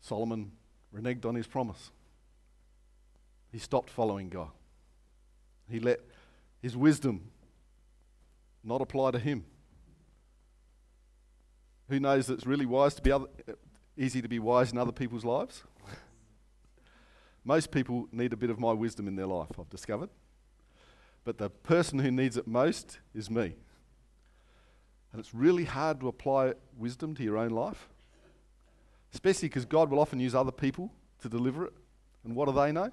Solomon 0.00 0.50
reneged 0.94 1.24
on 1.24 1.36
his 1.36 1.46
promise. 1.46 1.90
He 3.52 3.58
stopped 3.58 3.90
following 3.90 4.28
God. 4.28 4.50
He 5.70 5.78
let 5.78 6.00
his 6.60 6.76
wisdom 6.76 7.30
not 8.64 8.80
apply 8.80 9.12
to 9.12 9.18
him. 9.18 9.44
Who 11.88 12.00
knows 12.00 12.26
that 12.26 12.34
it's 12.34 12.46
really 12.46 12.66
wise 12.66 12.94
to 12.94 13.02
be 13.02 13.12
other, 13.12 13.26
easy 13.96 14.20
to 14.20 14.28
be 14.28 14.38
wise 14.40 14.72
in 14.72 14.78
other 14.78 14.92
people's 14.92 15.24
lives? 15.24 15.62
Most 17.44 17.70
people 17.70 18.08
need 18.10 18.32
a 18.32 18.36
bit 18.36 18.50
of 18.50 18.58
my 18.58 18.72
wisdom 18.72 19.06
in 19.06 19.14
their 19.14 19.26
life, 19.26 19.50
I've 19.58 19.70
discovered. 19.70 20.10
But 21.24 21.38
the 21.38 21.50
person 21.50 22.00
who 22.00 22.10
needs 22.10 22.36
it 22.36 22.46
most 22.46 22.98
is 23.14 23.30
me. 23.30 23.54
And 25.12 25.20
it's 25.20 25.34
really 25.34 25.64
hard 25.64 26.00
to 26.00 26.08
apply 26.08 26.54
wisdom 26.76 27.14
to 27.16 27.22
your 27.22 27.36
own 27.36 27.50
life, 27.50 27.88
especially 29.12 29.48
because 29.48 29.66
God 29.66 29.90
will 29.90 30.00
often 30.00 30.20
use 30.20 30.34
other 30.34 30.50
people 30.50 30.90
to 31.20 31.28
deliver 31.28 31.66
it. 31.66 31.72
And 32.24 32.34
what 32.34 32.46
do 32.46 32.52
they 32.52 32.72
know? 32.72 32.90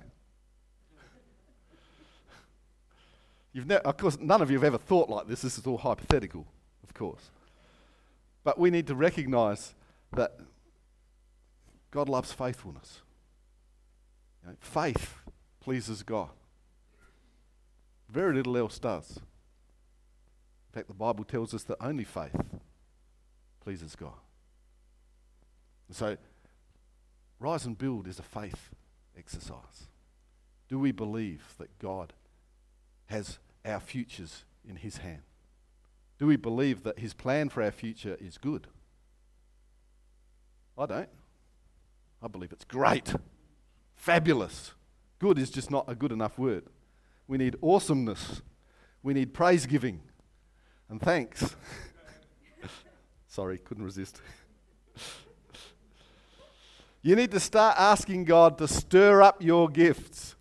You've 3.53 3.67
ne- 3.67 3.77
of 3.77 3.97
course, 3.97 4.19
none 4.19 4.41
of 4.41 4.51
you 4.51 4.57
have 4.57 4.65
ever 4.65 4.77
thought 4.77 5.09
like 5.09 5.27
this. 5.27 5.41
This 5.41 5.57
is 5.57 5.65
all 5.65 5.77
hypothetical, 5.77 6.45
of 6.83 6.93
course. 6.93 7.31
But 8.43 8.59
we 8.59 8.69
need 8.69 8.87
to 8.87 8.95
recognize 8.95 9.73
that 10.13 10.37
God 11.91 12.09
loves 12.09 12.31
faithfulness. 12.31 13.01
You 14.43 14.49
know, 14.49 14.55
faith 14.59 15.15
pleases 15.61 16.03
God. 16.03 16.29
Very 18.11 18.33
little 18.33 18.57
else 18.57 18.79
does. 18.79 19.17
In 19.17 20.73
fact, 20.73 20.87
the 20.87 20.93
Bible 20.93 21.23
tells 21.23 21.53
us 21.53 21.63
that 21.63 21.77
only 21.79 22.03
faith 22.03 22.35
pleases 23.61 23.95
God. 23.95 24.13
So, 25.91 26.17
rise 27.39 27.65
and 27.65 27.77
build 27.77 28.07
is 28.07 28.19
a 28.19 28.23
faith 28.23 28.69
exercise. 29.17 29.87
Do 30.67 30.77
we 30.77 30.91
believe 30.91 31.55
that 31.57 31.79
God 31.79 32.13
has 33.07 33.39
our 33.65 33.79
futures 33.79 34.43
in 34.67 34.75
His 34.75 34.97
hand? 34.97 35.23
Do 36.19 36.27
we 36.27 36.35
believe 36.35 36.83
that 36.83 36.99
His 36.99 37.13
plan 37.13 37.49
for 37.49 37.63
our 37.63 37.71
future 37.71 38.17
is 38.19 38.37
good? 38.37 38.67
I 40.77 40.85
don't. 40.85 41.09
I 42.21 42.27
believe 42.27 42.51
it's 42.51 42.65
great, 42.65 43.13
fabulous. 43.95 44.73
Good 45.17 45.39
is 45.39 45.49
just 45.49 45.71
not 45.71 45.85
a 45.87 45.95
good 45.95 46.11
enough 46.11 46.37
word. 46.37 46.65
We 47.29 47.37
need 47.37 47.57
awesomeness. 47.61 48.41
We 49.03 49.13
need 49.13 49.35
praise 49.35 49.67
giving 49.67 50.01
and 50.89 50.99
thanks. 50.99 51.55
Sorry, 53.27 53.59
couldn't 53.59 53.83
resist. 53.83 54.19
you 57.03 57.15
need 57.15 57.29
to 57.29 57.39
start 57.39 57.75
asking 57.77 58.25
God 58.25 58.57
to 58.57 58.67
stir 58.67 59.21
up 59.21 59.43
your 59.43 59.69
gifts. 59.69 60.35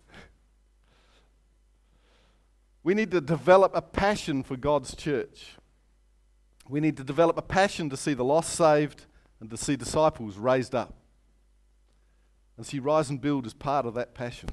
We 2.81 2.95
need 2.95 3.11
to 3.11 3.21
develop 3.21 3.73
a 3.75 3.83
passion 3.83 4.41
for 4.41 4.57
God's 4.57 4.95
church. 4.95 5.57
We 6.67 6.79
need 6.79 6.97
to 6.97 7.03
develop 7.03 7.37
a 7.37 7.43
passion 7.43 7.91
to 7.91 7.97
see 7.97 8.15
the 8.15 8.23
lost 8.23 8.55
saved 8.55 9.05
and 9.39 9.47
to 9.51 9.57
see 9.57 9.75
disciples 9.75 10.37
raised 10.37 10.73
up. 10.73 10.95
And 12.57 12.65
see, 12.65 12.79
Rise 12.79 13.11
and 13.11 13.21
Build 13.21 13.45
is 13.45 13.53
part 13.53 13.85
of 13.85 13.93
that 13.93 14.15
passion. 14.15 14.49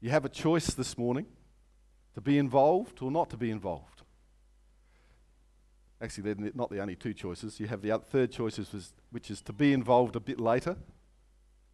You 0.00 0.10
have 0.10 0.24
a 0.24 0.28
choice 0.28 0.68
this 0.68 0.98
morning 0.98 1.26
to 2.14 2.20
be 2.20 2.38
involved 2.38 3.02
or 3.02 3.10
not 3.10 3.30
to 3.30 3.36
be 3.36 3.50
involved. 3.50 4.02
Actually, 6.00 6.34
they're 6.34 6.50
not 6.54 6.70
the 6.70 6.80
only 6.80 6.94
two 6.94 7.14
choices. 7.14 7.58
You 7.58 7.66
have 7.68 7.80
the 7.80 7.98
third 7.98 8.30
choice, 8.30 8.58
which 9.10 9.30
is 9.30 9.40
to 9.42 9.52
be 9.52 9.72
involved 9.72 10.14
a 10.14 10.20
bit 10.20 10.38
later, 10.38 10.76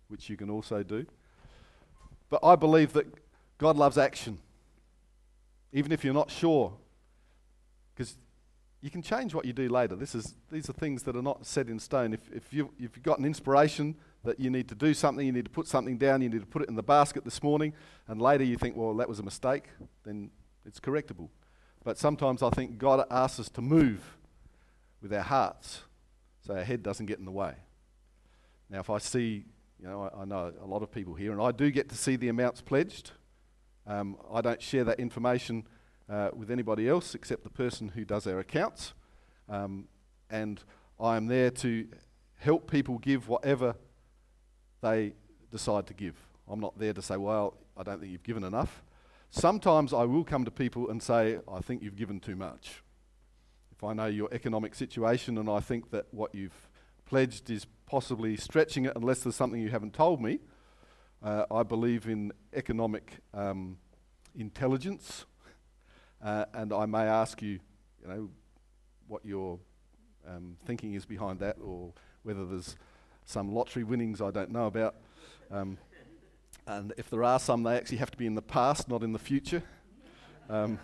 which 0.09 0.31
you 0.31 0.37
can 0.37 0.49
also 0.49 0.83
do. 0.83 1.07
But 2.31 2.41
I 2.45 2.55
believe 2.55 2.93
that 2.93 3.07
God 3.59 3.77
loves 3.77 3.99
action, 3.99 4.39
even 5.73 5.91
if 5.91 6.05
you're 6.05 6.15
not 6.15 6.31
sure, 6.31 6.73
because 7.95 8.17
you 8.81 8.91
can 8.91 9.03
change 9.03 9.35
what 9.35 9.45
you 9.45 9.53
do 9.53 9.69
later. 9.69 9.97
This 9.97 10.15
is, 10.15 10.35
these 10.51 10.69
are 10.71 10.73
things 10.73 11.03
that 11.03 11.17
are 11.17 11.23
not 11.23 11.45
set 11.45 11.69
in 11.69 11.79
stone. 11.79 12.13
If, 12.13 12.21
if, 12.33 12.53
you, 12.53 12.71
if 12.79 12.97
you've 12.97 13.03
got 13.03 13.19
an 13.19 13.25
inspiration 13.25 13.97
that 14.25 14.39
you 14.39 14.51
need 14.51 14.69
to 14.69 14.75
do 14.75 14.95
something, 14.95 15.27
you 15.27 15.33
need 15.33 15.45
to 15.45 15.51
put 15.51 15.67
something 15.67 15.99
down, 15.99 16.23
you 16.23 16.29
need 16.29 16.41
to 16.41 16.47
put 16.47 16.63
it 16.63 16.69
in 16.69 16.77
the 16.77 16.83
basket 16.83 17.25
this 17.25 17.43
morning, 17.43 17.73
and 18.07 18.21
later 18.21 18.45
you 18.45 18.57
think, 18.57 18.77
well, 18.77 18.95
that 18.95 19.09
was 19.09 19.19
a 19.19 19.23
mistake, 19.23 19.65
then 20.05 20.31
it's 20.65 20.79
correctable. 20.79 21.29
But 21.85 21.99
sometimes 21.99 22.43
I 22.43 22.51
think 22.51 22.79
God 22.79 23.05
asks 23.11 23.41
us 23.41 23.49
to 23.51 23.61
move 23.61 24.17
with 25.01 25.13
our 25.13 25.23
hearts 25.23 25.83
so 26.47 26.55
our 26.55 26.63
head 26.63 26.83
doesn't 26.83 27.07
get 27.07 27.19
in 27.19 27.25
the 27.25 27.33
way. 27.33 27.55
Now, 28.71 28.81
if 28.81 28.91
I 28.91 28.99
see, 28.99 29.45
you 29.81 29.89
know, 29.89 30.09
I, 30.15 30.23
I 30.23 30.25
know 30.25 30.53
a 30.63 30.67
lot 30.67 30.83
of 30.83 30.93
people 30.93 31.15
here, 31.15 31.33
and 31.33 31.43
I 31.43 31.51
do 31.51 31.71
get 31.71 31.89
to 31.89 31.97
see 31.97 32.17
the 32.17 32.29
amounts 32.29 32.61
pledged. 32.61 33.11
Um, 33.87 34.17
I 34.33 34.41
don't 34.41 34.63
share 34.63 34.85
that 34.85 35.01
information 35.01 35.67
uh, 36.09 36.31
with 36.35 36.51
anybody 36.51 36.89
else 36.89 37.15
except 37.15 37.43
the 37.43 37.51
person 37.51 37.89
who 37.89 38.05
does 38.05 38.27
our 38.27 38.39
accounts. 38.39 38.95
Um, 39.49 39.89
and 40.31 40.63
I 41.01 41.17
am 41.17 41.27
there 41.27 41.51
to 41.51 41.89
help 42.37 42.71
people 42.71 42.99
give 42.99 43.29
whatever 43.29 43.75
they 44.83 45.15
decide 45.51 45.87
to 45.87 45.95
give. 45.95 46.17
I'm 46.49 46.61
not 46.61 46.79
there 46.79 46.93
to 46.93 47.01
say, 47.01 47.17
well, 47.17 47.55
I 47.77 47.83
don't 47.83 48.01
think 48.01 48.13
you've 48.13 48.23
given 48.23 48.45
enough. 48.45 48.83
Sometimes 49.31 49.95
I 49.95 50.05
will 50.05 50.25
come 50.25 50.45
to 50.45 50.51
people 50.51 50.91
and 50.91 51.03
say, 51.03 51.39
I 51.51 51.61
think 51.61 51.83
you've 51.83 51.97
given 51.97 52.21
too 52.21 52.37
much. 52.37 52.83
If 53.71 53.83
I 53.83 53.95
know 53.95 54.07
your 54.07 54.29
economic 54.33 54.75
situation 54.75 55.39
and 55.39 55.49
I 55.49 55.61
think 55.61 55.91
that 55.91 56.07
what 56.11 56.35
you've 56.35 56.69
pledged 57.07 57.49
is 57.49 57.67
possibly 57.87 58.37
stretching 58.37 58.85
it 58.85 58.93
unless 58.95 59.21
there's 59.23 59.37
something 59.37 59.61
you 59.61 59.71
haven't 59.71 59.95
told 59.95 60.21
me, 60.21 60.41
uh, 61.23 61.47
I 61.51 61.63
believe 61.63 62.09
in 62.09 62.33
economic 62.53 63.19
um, 63.33 63.79
intelligence 64.35 65.25
uh, 66.23 66.45
and 66.53 66.73
I 66.73 66.87
may 66.87 67.05
ask 67.05 67.41
you, 67.41 67.61
you 68.03 68.09
know, 68.09 68.31
what 69.09 69.25
your 69.25 69.59
um, 70.29 70.57
thinking 70.67 70.95
is 70.95 71.05
behind 71.05 71.39
that, 71.41 71.57
or 71.63 71.93
whether 72.23 72.45
there's 72.45 72.77
some 73.25 73.53
lottery 73.53 73.85
winnings 73.85 74.21
I 74.21 74.31
don't 74.31 74.51
know 74.51 74.67
about. 74.67 74.95
Um, 75.51 75.79
and 76.67 76.93
if 76.97 77.11
there 77.11 77.25
are 77.25 77.39
some, 77.39 77.63
they 77.63 77.77
actually 77.77 77.99
have 77.99 78.11
to 78.11 78.17
be 78.17 78.27
in 78.27 78.35
the 78.35 78.43
past, 78.43 78.89
not 78.89 79.03
in 79.03 79.13
the 79.13 79.19
future. 79.19 79.63
Um, 80.49 80.79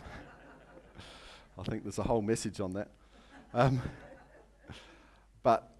I 1.58 1.62
think 1.62 1.82
there's 1.82 1.98
a 1.98 2.02
whole 2.02 2.22
message 2.22 2.60
on 2.60 2.72
that. 2.72 2.90
Um, 3.54 3.80
but 5.42 5.72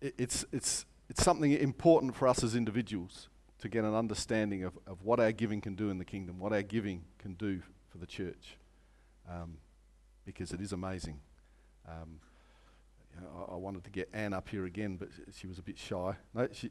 it, 0.00 0.14
it's, 0.18 0.44
it's, 0.52 0.86
it's 1.08 1.22
something 1.22 1.52
important 1.52 2.14
for 2.14 2.28
us 2.28 2.42
as 2.42 2.54
individuals 2.54 3.28
to 3.58 3.68
get 3.68 3.84
an 3.84 3.94
understanding 3.94 4.64
of, 4.64 4.78
of 4.86 5.02
what 5.02 5.18
our 5.18 5.32
giving 5.32 5.60
can 5.60 5.74
do 5.74 5.90
in 5.90 5.98
the 5.98 6.04
kingdom, 6.04 6.38
what 6.38 6.52
our 6.52 6.62
giving 6.62 7.04
can 7.18 7.34
do 7.34 7.62
for 7.88 7.98
the 7.98 8.06
church, 8.06 8.56
um, 9.28 9.58
because 10.24 10.52
it 10.52 10.60
is 10.60 10.72
amazing. 10.72 11.20
You 13.16 13.22
know, 13.22 13.46
I, 13.48 13.54
I, 13.54 13.56
wanted 13.56 13.84
to 13.84 13.90
get 13.90 14.08
Anne 14.12 14.32
up 14.32 14.48
here 14.48 14.66
again, 14.66 14.96
but 14.96 15.08
she 15.34 15.46
was 15.46 15.58
a 15.58 15.62
bit 15.62 15.78
shy. 15.78 16.14
No, 16.34 16.48
she, 16.52 16.70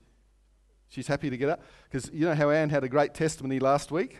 she's 0.88 1.08
happy 1.08 1.30
to 1.30 1.38
get 1.38 1.50
up 1.50 1.64
because 1.90 2.10
you 2.14 2.26
know 2.26 2.36
how 2.36 2.50
Anne 2.50 2.70
had 2.70 2.84
a 2.84 2.90
great 2.90 3.14
testimony 3.14 3.60
last 3.60 3.92
week. 3.92 4.20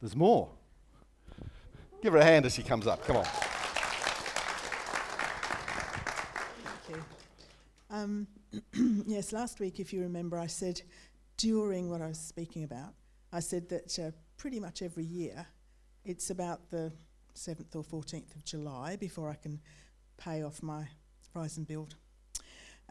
There's 0.00 0.16
more. 0.16 0.50
Give 2.02 2.12
her 2.12 2.18
a 2.18 2.24
hand 2.24 2.44
as 2.44 2.54
she 2.54 2.62
comes 2.62 2.86
up. 2.86 3.06
Come 3.06 3.16
on. 3.16 3.24
Thank 6.64 6.98
you. 6.98 7.04
Um, 7.88 8.26
yes, 9.06 9.32
last 9.32 9.60
week, 9.60 9.78
if 9.78 9.92
you 9.92 10.02
remember, 10.02 10.38
I 10.38 10.48
said 10.48 10.82
during 11.36 11.88
what 11.88 12.02
I 12.02 12.08
was 12.08 12.18
speaking 12.18 12.64
about, 12.64 12.94
I 13.32 13.40
said 13.40 13.68
that 13.70 13.98
uh, 13.98 14.10
pretty 14.36 14.60
much 14.60 14.82
every 14.82 15.04
year 15.04 15.46
it's 16.04 16.30
about 16.30 16.70
the 16.70 16.92
7th 17.34 17.74
or 17.74 17.84
14th 17.84 18.34
of 18.34 18.44
July 18.44 18.96
before 18.96 19.30
I 19.30 19.34
can 19.34 19.60
pay 20.22 20.42
off 20.42 20.62
my 20.62 20.86
rise 21.34 21.56
and 21.56 21.66
build, 21.66 21.94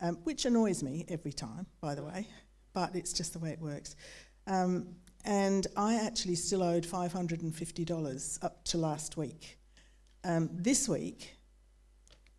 um, 0.02 0.18
which 0.24 0.46
annoys 0.46 0.84
me 0.84 1.06
every 1.08 1.32
time, 1.32 1.66
by 1.80 1.96
the 1.96 2.04
way, 2.04 2.28
but 2.74 2.96
it's 2.96 3.14
just 3.14 3.34
the 3.34 3.40
way 3.40 3.52
it 3.52 3.62
works. 3.62 3.96
Um, 4.48 4.96
and 5.24 5.68
I 5.78 5.96
actually 5.96 6.36
still 6.36 6.64
owed 6.64 6.84
$550 6.84 8.44
up 8.44 8.64
to 8.66 8.78
last 8.78 9.18
week. 9.18 9.58
Um, 10.24 10.50
this 10.52 10.90
week, 10.90 11.36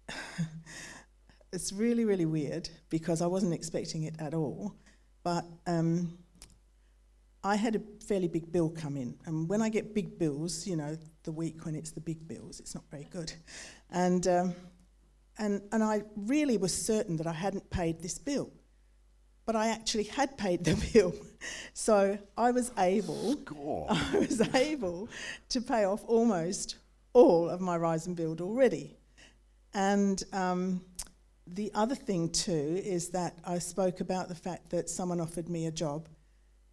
it's 1.52 1.72
really, 1.72 2.04
really 2.04 2.26
weird 2.26 2.68
because 2.90 3.22
I 3.22 3.26
wasn't 3.26 3.54
expecting 3.54 4.02
it 4.02 4.16
at 4.18 4.34
all. 4.34 4.74
But 5.22 5.44
um, 5.66 6.18
I 7.44 7.54
had 7.56 7.76
a 7.76 7.80
fairly 8.04 8.28
big 8.28 8.50
bill 8.50 8.70
come 8.70 8.96
in. 8.96 9.16
And 9.26 9.48
when 9.48 9.62
I 9.62 9.68
get 9.68 9.94
big 9.94 10.18
bills, 10.18 10.66
you 10.66 10.76
know, 10.76 10.98
the 11.22 11.32
week 11.32 11.64
when 11.64 11.76
it's 11.76 11.92
the 11.92 12.00
big 12.00 12.26
bills, 12.26 12.58
it's 12.58 12.74
not 12.74 12.84
very 12.90 13.06
good. 13.10 13.32
And, 13.90 14.26
um, 14.26 14.54
and, 15.38 15.62
and 15.72 15.82
I 15.82 16.02
really 16.16 16.56
was 16.56 16.74
certain 16.74 17.16
that 17.16 17.26
I 17.26 17.32
hadn't 17.32 17.70
paid 17.70 18.00
this 18.00 18.18
bill. 18.18 18.50
But 19.44 19.56
I 19.56 19.68
actually 19.68 20.04
had 20.04 20.36
paid 20.38 20.64
the 20.64 20.74
bill. 20.92 21.14
So 21.74 22.18
I 22.36 22.50
was 22.52 22.70
able 22.78 23.36
I 23.88 24.18
was 24.18 24.40
able 24.54 25.08
to 25.48 25.60
pay 25.60 25.84
off 25.84 26.02
almost 26.06 26.76
all 27.12 27.48
of 27.48 27.60
my 27.60 27.76
rise 27.76 28.06
and 28.06 28.16
build 28.16 28.40
already. 28.40 28.96
And 29.74 30.22
um, 30.32 30.82
the 31.46 31.70
other 31.74 31.94
thing, 31.94 32.30
too, 32.30 32.80
is 32.84 33.08
that 33.10 33.36
I 33.44 33.58
spoke 33.58 34.00
about 34.00 34.28
the 34.28 34.34
fact 34.34 34.70
that 34.70 34.88
someone 34.88 35.20
offered 35.20 35.48
me 35.48 35.66
a 35.66 35.72
job. 35.72 36.08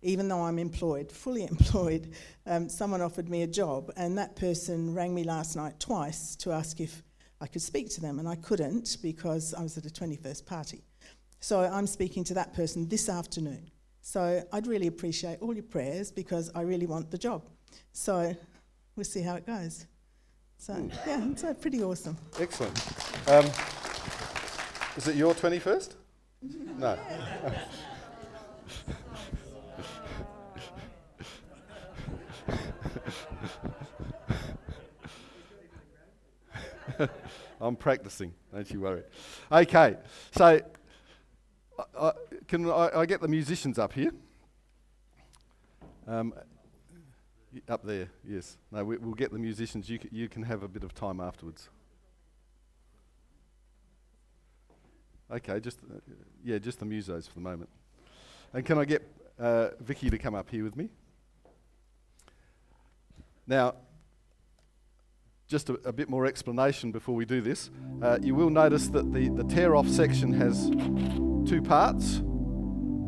Even 0.01 0.29
though 0.29 0.41
I'm 0.41 0.59
employed, 0.59 1.11
fully 1.11 1.43
employed, 1.51 2.13
um, 2.45 2.69
someone 2.69 3.01
offered 3.01 3.29
me 3.29 3.43
a 3.43 3.47
job, 3.47 3.91
and 3.97 4.17
that 4.17 4.35
person 4.35 4.93
rang 4.93 5.13
me 5.13 5.23
last 5.23 5.55
night 5.55 5.79
twice 5.79 6.35
to 6.37 6.51
ask 6.51 6.79
if 6.79 7.03
I 7.41 7.47
could 7.47 7.61
speak 7.61 7.89
to 7.91 8.01
them, 8.01 8.19
and 8.19 8.27
I 8.27 8.35
couldn't 8.35 8.97
because 9.01 9.53
I 9.53 9.61
was 9.63 9.77
at 9.77 9.85
a 9.85 9.89
21st 9.89 10.45
party. 10.45 10.81
So 11.39 11.61
I'm 11.61 11.87
speaking 11.87 12.23
to 12.25 12.33
that 12.33 12.53
person 12.53 12.87
this 12.87 13.07
afternoon. 13.07 13.71
So 14.01 14.43
I'd 14.51 14.67
really 14.67 14.87
appreciate 14.87 15.39
all 15.41 15.53
your 15.53 15.63
prayers 15.63 16.11
because 16.11 16.51
I 16.53 16.61
really 16.61 16.85
want 16.85 17.11
the 17.11 17.17
job. 17.17 17.43
So 17.93 18.35
we'll 18.95 19.03
see 19.05 19.21
how 19.21 19.35
it 19.35 19.45
goes. 19.45 19.85
So, 20.57 20.73
mm. 20.73 20.91
yeah, 21.07 21.25
it's 21.31 21.43
uh, 21.43 21.53
pretty 21.53 21.81
awesome. 21.81 22.17
Excellent. 22.37 22.77
Um, 23.29 23.45
is 24.97 25.07
it 25.07 25.15
your 25.15 25.33
21st? 25.33 25.95
No. 26.77 26.97
I'm 37.59 37.75
practicing, 37.75 38.33
don't 38.53 38.69
you 38.71 38.81
worry. 38.81 39.03
Okay, 39.51 39.97
so 40.31 40.59
uh, 41.95 42.11
can 42.47 42.69
I, 42.69 42.89
I, 42.95 43.05
get 43.05 43.21
the 43.21 43.27
musicians 43.27 43.77
up 43.77 43.93
here? 43.93 44.11
Um, 46.07 46.33
up 47.67 47.83
there, 47.83 48.09
yes. 48.27 48.57
No, 48.71 48.83
we, 48.83 48.97
will 48.97 49.13
get 49.13 49.31
the 49.31 49.39
musicians. 49.39 49.89
You, 49.89 49.99
you 50.11 50.29
can 50.29 50.43
have 50.43 50.63
a 50.63 50.67
bit 50.67 50.83
of 50.83 50.93
time 50.93 51.19
afterwards. 51.19 51.69
Okay, 55.31 55.59
just 55.59 55.79
uh, 55.79 55.99
yeah, 56.43 56.57
just 56.57 56.79
the 56.79 56.85
musos 56.85 57.27
for 57.27 57.35
the 57.35 57.41
moment. 57.41 57.69
And 58.53 58.65
can 58.65 58.77
I 58.77 58.85
get 58.85 59.07
uh, 59.39 59.69
Vicky 59.79 60.09
to 60.09 60.17
come 60.17 60.33
up 60.33 60.49
here 60.49 60.63
with 60.63 60.75
me? 60.75 60.89
Now, 63.45 63.75
just 65.49 65.67
a, 65.71 65.73
a 65.83 65.91
bit 65.91 66.09
more 66.09 66.27
explanation 66.27 66.91
before 66.91 67.15
we 67.15 67.25
do 67.25 67.41
this. 67.41 67.71
Uh, 68.03 68.19
you 68.21 68.35
will 68.35 68.51
notice 68.51 68.87
that 68.89 69.11
the, 69.11 69.29
the 69.29 69.43
tear 69.45 69.75
off 69.75 69.89
section 69.89 70.31
has 70.31 70.69
two 71.49 71.59
parts. 71.61 72.21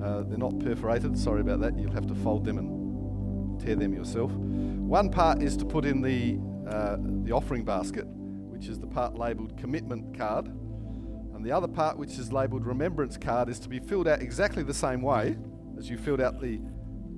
Uh, 0.03 0.23
they're 0.27 0.39
not 0.39 0.57
perforated, 0.59 1.15
sorry 1.15 1.41
about 1.41 1.61
that. 1.61 1.77
You'll 1.77 1.93
have 1.93 2.07
to 2.07 2.15
fold 2.15 2.43
them 2.43 2.57
and 2.57 3.61
tear 3.61 3.75
them 3.75 3.93
yourself. 3.93 4.31
One 4.31 5.11
part 5.11 5.43
is 5.43 5.55
to 5.57 5.65
put 5.65 5.85
in 5.85 6.01
the, 6.01 6.39
uh, 6.67 6.97
the 7.23 7.31
offering 7.31 7.63
basket, 7.63 8.07
which 8.07 8.67
is 8.67 8.79
the 8.79 8.87
part 8.87 9.15
labelled 9.15 9.55
commitment 9.55 10.17
card. 10.17 10.47
And 10.47 11.45
the 11.45 11.51
other 11.51 11.67
part, 11.67 11.99
which 11.99 12.17
is 12.17 12.33
labelled 12.33 12.65
remembrance 12.65 13.17
card, 13.17 13.49
is 13.49 13.59
to 13.59 13.69
be 13.69 13.79
filled 13.79 14.07
out 14.07 14.19
exactly 14.19 14.63
the 14.63 14.73
same 14.73 15.03
way 15.03 15.37
as 15.77 15.91
you 15.91 15.97
filled 15.99 16.19
out 16.19 16.41
the 16.41 16.59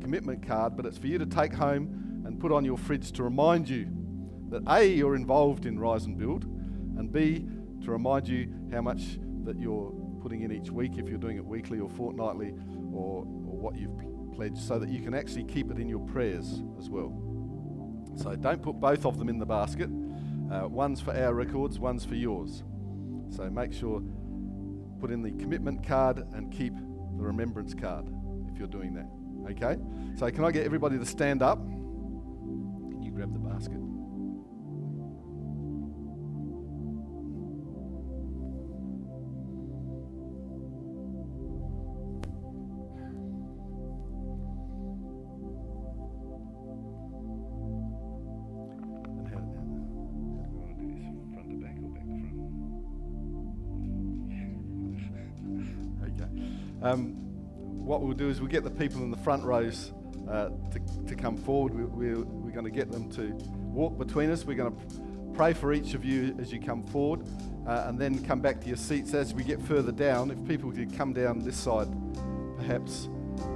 commitment 0.02 0.46
card, 0.46 0.76
but 0.76 0.86
it's 0.86 0.98
for 0.98 1.08
you 1.08 1.18
to 1.18 1.26
take 1.26 1.54
home 1.54 2.24
and 2.26 2.42
put 2.42 2.52
on 2.52 2.66
your 2.66 2.78
fridge 2.78 3.14
to 3.14 3.24
remind 3.24 3.70
you 3.70 3.88
that 4.54 4.64
A, 4.68 4.86
you're 4.86 5.16
involved 5.16 5.66
in 5.66 5.80
Rise 5.80 6.06
and 6.06 6.16
Build, 6.16 6.44
and 6.44 7.12
B, 7.12 7.48
to 7.84 7.92
remind 7.92 8.28
you 8.28 8.54
how 8.72 8.82
much 8.82 9.18
that 9.46 9.60
you're 9.60 9.92
putting 10.22 10.44
in 10.44 10.52
each 10.52 10.70
week, 10.70 10.94
if 10.98 11.10
you're 11.10 11.18
doing 11.18 11.38
it 11.38 11.46
weekly 11.46 11.80
or 11.80 11.90
fortnightly, 11.90 12.54
or, 12.94 13.26
or 13.26 13.58
what 13.58 13.76
you've 13.76 13.98
pledged, 14.32 14.60
so 14.60 14.78
that 14.78 14.90
you 14.90 15.02
can 15.02 15.16
actually 15.16 15.44
keep 15.44 15.72
it 15.72 15.80
in 15.80 15.90
your 15.90 16.00
prayers 16.00 16.62
as 16.78 16.88
well. 16.88 17.12
So 18.16 18.36
don't 18.36 18.62
put 18.62 18.80
both 18.80 19.08
of 19.08 19.18
them 19.18 19.28
in 19.28 19.40
the 19.40 19.46
basket. 19.46 19.90
Uh, 20.52 20.68
one's 20.68 21.02
for 21.02 21.18
our 21.18 21.34
records, 21.34 21.80
one's 21.80 22.06
for 22.06 22.16
yours. 22.16 22.64
So 23.36 23.50
make 23.50 23.74
sure, 23.74 24.04
put 25.02 25.10
in 25.10 25.24
the 25.24 25.32
commitment 25.32 25.86
card 25.86 26.20
and 26.34 26.52
keep 26.52 26.76
the 26.76 27.24
remembrance 27.24 27.74
card 27.74 28.06
if 28.52 28.60
you're 28.60 28.68
doing 28.68 28.94
that. 28.94 29.10
Okay? 29.52 29.82
So 30.16 30.30
can 30.30 30.46
I 30.46 30.52
get 30.52 30.64
everybody 30.64 31.00
to 31.00 31.06
stand 31.06 31.42
up? 31.42 31.58
Can 31.58 33.02
you 33.02 33.12
grab 33.12 33.34
the 33.34 33.40
basket? 33.40 33.80
Um, 56.84 57.16
what 57.86 58.02
we'll 58.02 58.14
do 58.14 58.30
is 58.30 58.40
we'll 58.40 58.52
get 58.52 58.64
the 58.64 58.70
people 58.70 59.02
in 59.02 59.10
the 59.10 59.18
front 59.18 59.44
rows 59.44 59.94
uh, 60.30 60.50
to, 60.72 61.06
to 61.08 61.16
come 61.16 61.38
forward. 61.38 61.74
We, 61.74 61.84
we're, 61.86 62.24
we're 62.24 62.52
going 62.52 62.66
to 62.66 62.72
get 62.72 62.92
them 62.92 63.10
to 63.12 63.34
walk 63.56 63.98
between 63.98 64.30
us. 64.30 64.46
We're 64.46 64.58
going 64.58 64.76
to 64.76 65.02
pray 65.34 65.54
for 65.54 65.74
each 65.74 65.94
of 65.94 66.06
you 66.06 66.36
as 66.40 66.52
you 66.52 66.60
come 66.60 66.84
forward 66.84 67.26
uh, 67.68 67.86
and 67.88 67.98
then 67.98 68.24
come 68.26 68.40
back 68.40 68.60
to 68.62 68.68
your 68.68 68.78
seats 68.78 69.14
as 69.14 69.34
we 69.34 69.44
get 69.44 69.62
further 69.62 69.92
down. 69.92 70.30
If 70.30 70.46
people 70.48 70.72
could 70.72 70.96
come 70.96 71.14
down 71.14 71.40
this 71.40 71.58
side, 71.58 71.88
perhaps, 72.58 73.06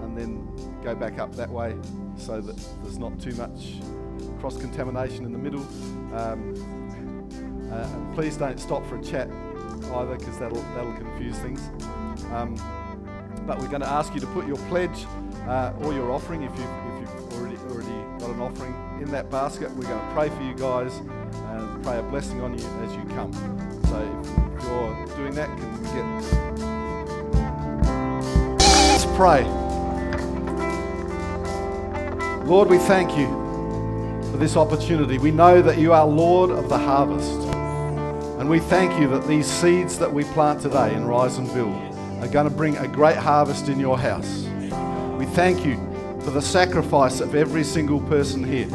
and 0.01 0.17
then 0.17 0.47
go 0.81 0.95
back 0.95 1.19
up 1.19 1.35
that 1.35 1.49
way 1.49 1.75
so 2.17 2.41
that 2.41 2.55
there's 2.81 2.97
not 2.97 3.19
too 3.19 3.35
much 3.35 3.75
cross 4.39 4.57
contamination 4.57 5.25
in 5.25 5.33
the 5.33 5.37
middle. 5.37 5.61
Um, 6.15 7.69
uh, 7.71 8.15
please 8.15 8.37
don't 8.37 8.59
stop 8.59 8.85
for 8.87 8.97
a 8.97 9.03
chat 9.03 9.29
either 9.29 10.15
because 10.15 10.39
that'll, 10.39 10.61
that'll 10.73 10.93
confuse 10.93 11.37
things. 11.39 11.69
Um, 12.31 12.55
but 13.47 13.57
we're 13.59 13.69
going 13.69 13.81
to 13.81 13.89
ask 13.89 14.13
you 14.13 14.19
to 14.19 14.27
put 14.27 14.45
your 14.45 14.57
pledge 14.67 15.05
uh, 15.47 15.71
or 15.81 15.93
your 15.93 16.11
offering, 16.11 16.43
if 16.43 16.51
you've, 16.51 16.59
if 16.65 16.99
you've 16.99 17.33
already, 17.39 17.55
already 17.71 18.19
got 18.19 18.29
an 18.29 18.41
offering, 18.41 18.75
in 19.01 19.09
that 19.11 19.31
basket. 19.31 19.71
We're 19.71 19.87
going 19.87 20.05
to 20.05 20.13
pray 20.13 20.27
for 20.29 20.43
you 20.43 20.53
guys 20.53 20.97
and 20.97 21.81
pray 21.81 21.97
a 21.97 22.03
blessing 22.03 22.41
on 22.41 22.59
you 22.59 22.65
as 22.83 22.93
you 22.93 23.05
come. 23.15 23.31
So 23.85 24.01
if 24.57 24.63
you're 24.65 25.15
doing 25.15 25.33
that, 25.35 25.47
can 25.47 25.81
we 25.81 25.87
get. 25.87 26.05
Let's 28.91 29.05
pray. 29.15 29.45
Lord, 32.45 32.69
we 32.69 32.77
thank 32.79 33.17
you 33.17 33.27
for 34.29 34.37
this 34.37 34.57
opportunity. 34.57 35.19
We 35.19 35.31
know 35.31 35.61
that 35.61 35.77
you 35.77 35.93
are 35.93 36.05
Lord 36.05 36.49
of 36.49 36.67
the 36.67 36.77
harvest. 36.77 37.31
And 38.39 38.49
we 38.49 38.59
thank 38.59 38.99
you 38.99 39.07
that 39.09 39.25
these 39.25 39.47
seeds 39.47 39.97
that 39.99 40.11
we 40.11 40.25
plant 40.25 40.61
today 40.61 40.93
in 40.93 41.05
Rise 41.05 41.37
and 41.37 41.47
Build 41.53 41.86
are 42.21 42.27
going 42.27 42.49
to 42.49 42.55
bring 42.55 42.77
a 42.77 42.87
great 42.87 43.17
harvest 43.17 43.69
in 43.69 43.79
your 43.79 43.97
house. 43.97 44.43
We 45.17 45.25
thank 45.25 45.65
you 45.65 45.75
for 46.21 46.31
the 46.31 46.41
sacrifice 46.41 47.19
of 47.19 47.35
every 47.35 47.63
single 47.63 48.01
person 48.01 48.43
here. 48.43 48.67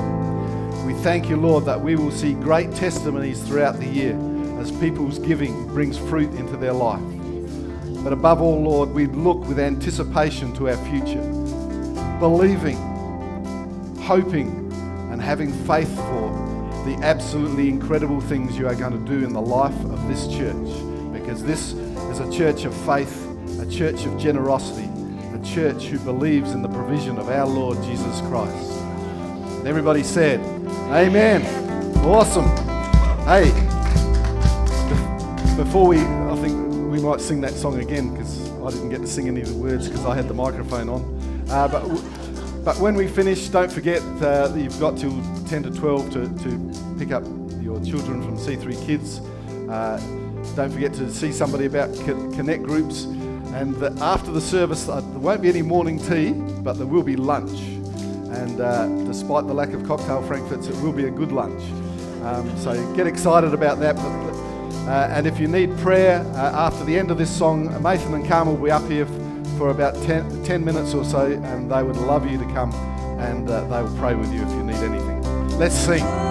We 0.86 0.94
thank 1.02 1.28
you, 1.28 1.36
Lord, 1.36 1.64
that 1.66 1.80
we 1.80 1.96
will 1.96 2.10
see 2.10 2.34
great 2.34 2.74
testimonies 2.74 3.42
throughout 3.42 3.78
the 3.78 3.86
year 3.86 4.18
as 4.60 4.70
people's 4.72 5.18
giving 5.18 5.66
brings 5.68 5.98
fruit 5.98 6.32
into 6.34 6.56
their 6.56 6.72
life. 6.72 7.02
But 8.04 8.12
above 8.12 8.40
all, 8.40 8.62
Lord, 8.62 8.90
we 8.92 9.06
look 9.06 9.46
with 9.46 9.58
anticipation 9.58 10.52
to 10.54 10.70
our 10.70 10.76
future, 10.88 11.22
believing, 12.18 12.76
hoping, 14.00 14.72
and 15.12 15.20
having 15.20 15.52
faith 15.66 15.94
for 15.94 16.30
the 16.84 16.98
absolutely 17.02 17.68
incredible 17.68 18.20
things 18.20 18.58
you 18.58 18.66
are 18.66 18.74
going 18.74 18.92
to 18.92 19.10
do 19.10 19.24
in 19.24 19.32
the 19.32 19.40
life 19.40 19.78
of 19.84 20.08
this 20.08 20.26
church. 20.26 20.68
Because 21.12 21.44
this 21.44 21.74
is 21.74 22.18
a 22.18 22.30
church 22.32 22.64
of 22.64 22.74
faith, 22.84 23.28
a 23.62 23.70
church 23.70 24.04
of 24.06 24.18
generosity, 24.18 24.90
a 25.34 25.44
church 25.44 25.84
who 25.84 25.98
believes 26.00 26.50
in 26.50 26.62
the 26.62 26.68
provision 26.68 27.16
of 27.16 27.28
our 27.28 27.46
Lord 27.46 27.80
Jesus 27.84 28.20
Christ. 28.22 28.72
And 29.60 29.68
everybody 29.68 30.02
said, 30.02 30.40
Amen. 30.90 31.42
Awesome. 31.98 32.44
Hey, 33.24 33.52
before 35.56 35.86
we, 35.86 36.00
I 36.00 36.36
think 36.42 36.90
we 36.90 37.00
might 37.00 37.20
sing 37.20 37.40
that 37.42 37.52
song 37.52 37.78
again 37.78 38.12
because 38.12 38.50
I 38.62 38.70
didn't 38.70 38.90
get 38.90 39.00
to 39.02 39.06
sing 39.06 39.28
any 39.28 39.42
of 39.42 39.48
the 39.48 39.54
words 39.54 39.88
because 39.88 40.04
I 40.06 40.16
had 40.16 40.26
the 40.26 40.34
microphone 40.34 40.88
on. 40.88 41.46
Uh, 41.48 41.68
but 41.68 42.64
but 42.64 42.80
when 42.80 42.96
we 42.96 43.06
finish, 43.06 43.48
don't 43.48 43.70
forget 43.70 44.02
uh, 44.20 44.48
that 44.48 44.60
you've 44.60 44.80
got 44.80 44.98
till 44.98 45.12
10 45.46 45.62
to 45.62 45.70
12 45.70 46.10
to, 46.14 46.28
to 46.42 46.96
pick 46.98 47.12
up 47.12 47.22
your 47.60 47.80
children 47.84 48.22
from 48.22 48.36
C3 48.36 48.86
Kids. 48.86 49.20
Uh, 49.70 49.98
don't 50.56 50.72
forget 50.72 50.92
to 50.94 51.08
see 51.12 51.30
somebody 51.30 51.66
about 51.66 51.94
Connect 52.04 52.64
groups. 52.64 53.06
And 53.52 53.74
the, 53.76 53.96
after 54.00 54.30
the 54.30 54.40
service, 54.40 54.88
uh, 54.88 55.00
there 55.00 55.18
won't 55.18 55.42
be 55.42 55.48
any 55.48 55.62
morning 55.62 55.98
tea, 55.98 56.32
but 56.32 56.74
there 56.74 56.86
will 56.86 57.02
be 57.02 57.16
lunch. 57.16 57.60
And 58.32 58.60
uh, 58.60 58.86
despite 59.04 59.46
the 59.46 59.54
lack 59.54 59.72
of 59.72 59.86
cocktail 59.86 60.22
frankfurts, 60.22 60.68
it 60.68 60.76
will 60.76 60.92
be 60.92 61.04
a 61.04 61.10
good 61.10 61.32
lunch. 61.32 61.62
Um, 62.22 62.56
so 62.58 62.94
get 62.94 63.06
excited 63.06 63.52
about 63.52 63.78
that. 63.80 63.96
But, 63.96 64.02
uh, 64.88 65.08
and 65.10 65.26
if 65.26 65.38
you 65.38 65.48
need 65.48 65.76
prayer 65.78 66.20
uh, 66.34 66.66
after 66.66 66.84
the 66.84 66.98
end 66.98 67.10
of 67.10 67.18
this 67.18 67.30
song, 67.30 67.66
Nathan 67.82 68.14
and 68.14 68.26
Carmel 68.26 68.56
will 68.56 68.64
be 68.64 68.70
up 68.70 68.88
here 68.88 69.06
for 69.58 69.70
about 69.70 69.94
10, 70.04 70.44
10 70.44 70.64
minutes 70.64 70.94
or 70.94 71.04
so, 71.04 71.26
and 71.26 71.70
they 71.70 71.82
would 71.82 71.96
love 71.96 72.30
you 72.30 72.38
to 72.38 72.44
come 72.52 72.72
and 73.22 73.48
uh, 73.48 73.60
they 73.68 73.82
will 73.82 73.96
pray 73.98 74.14
with 74.14 74.32
you 74.32 74.42
if 74.42 74.50
you 74.50 74.64
need 74.64 74.76
anything. 74.76 75.22
Let's 75.58 75.76
sing. 75.76 76.21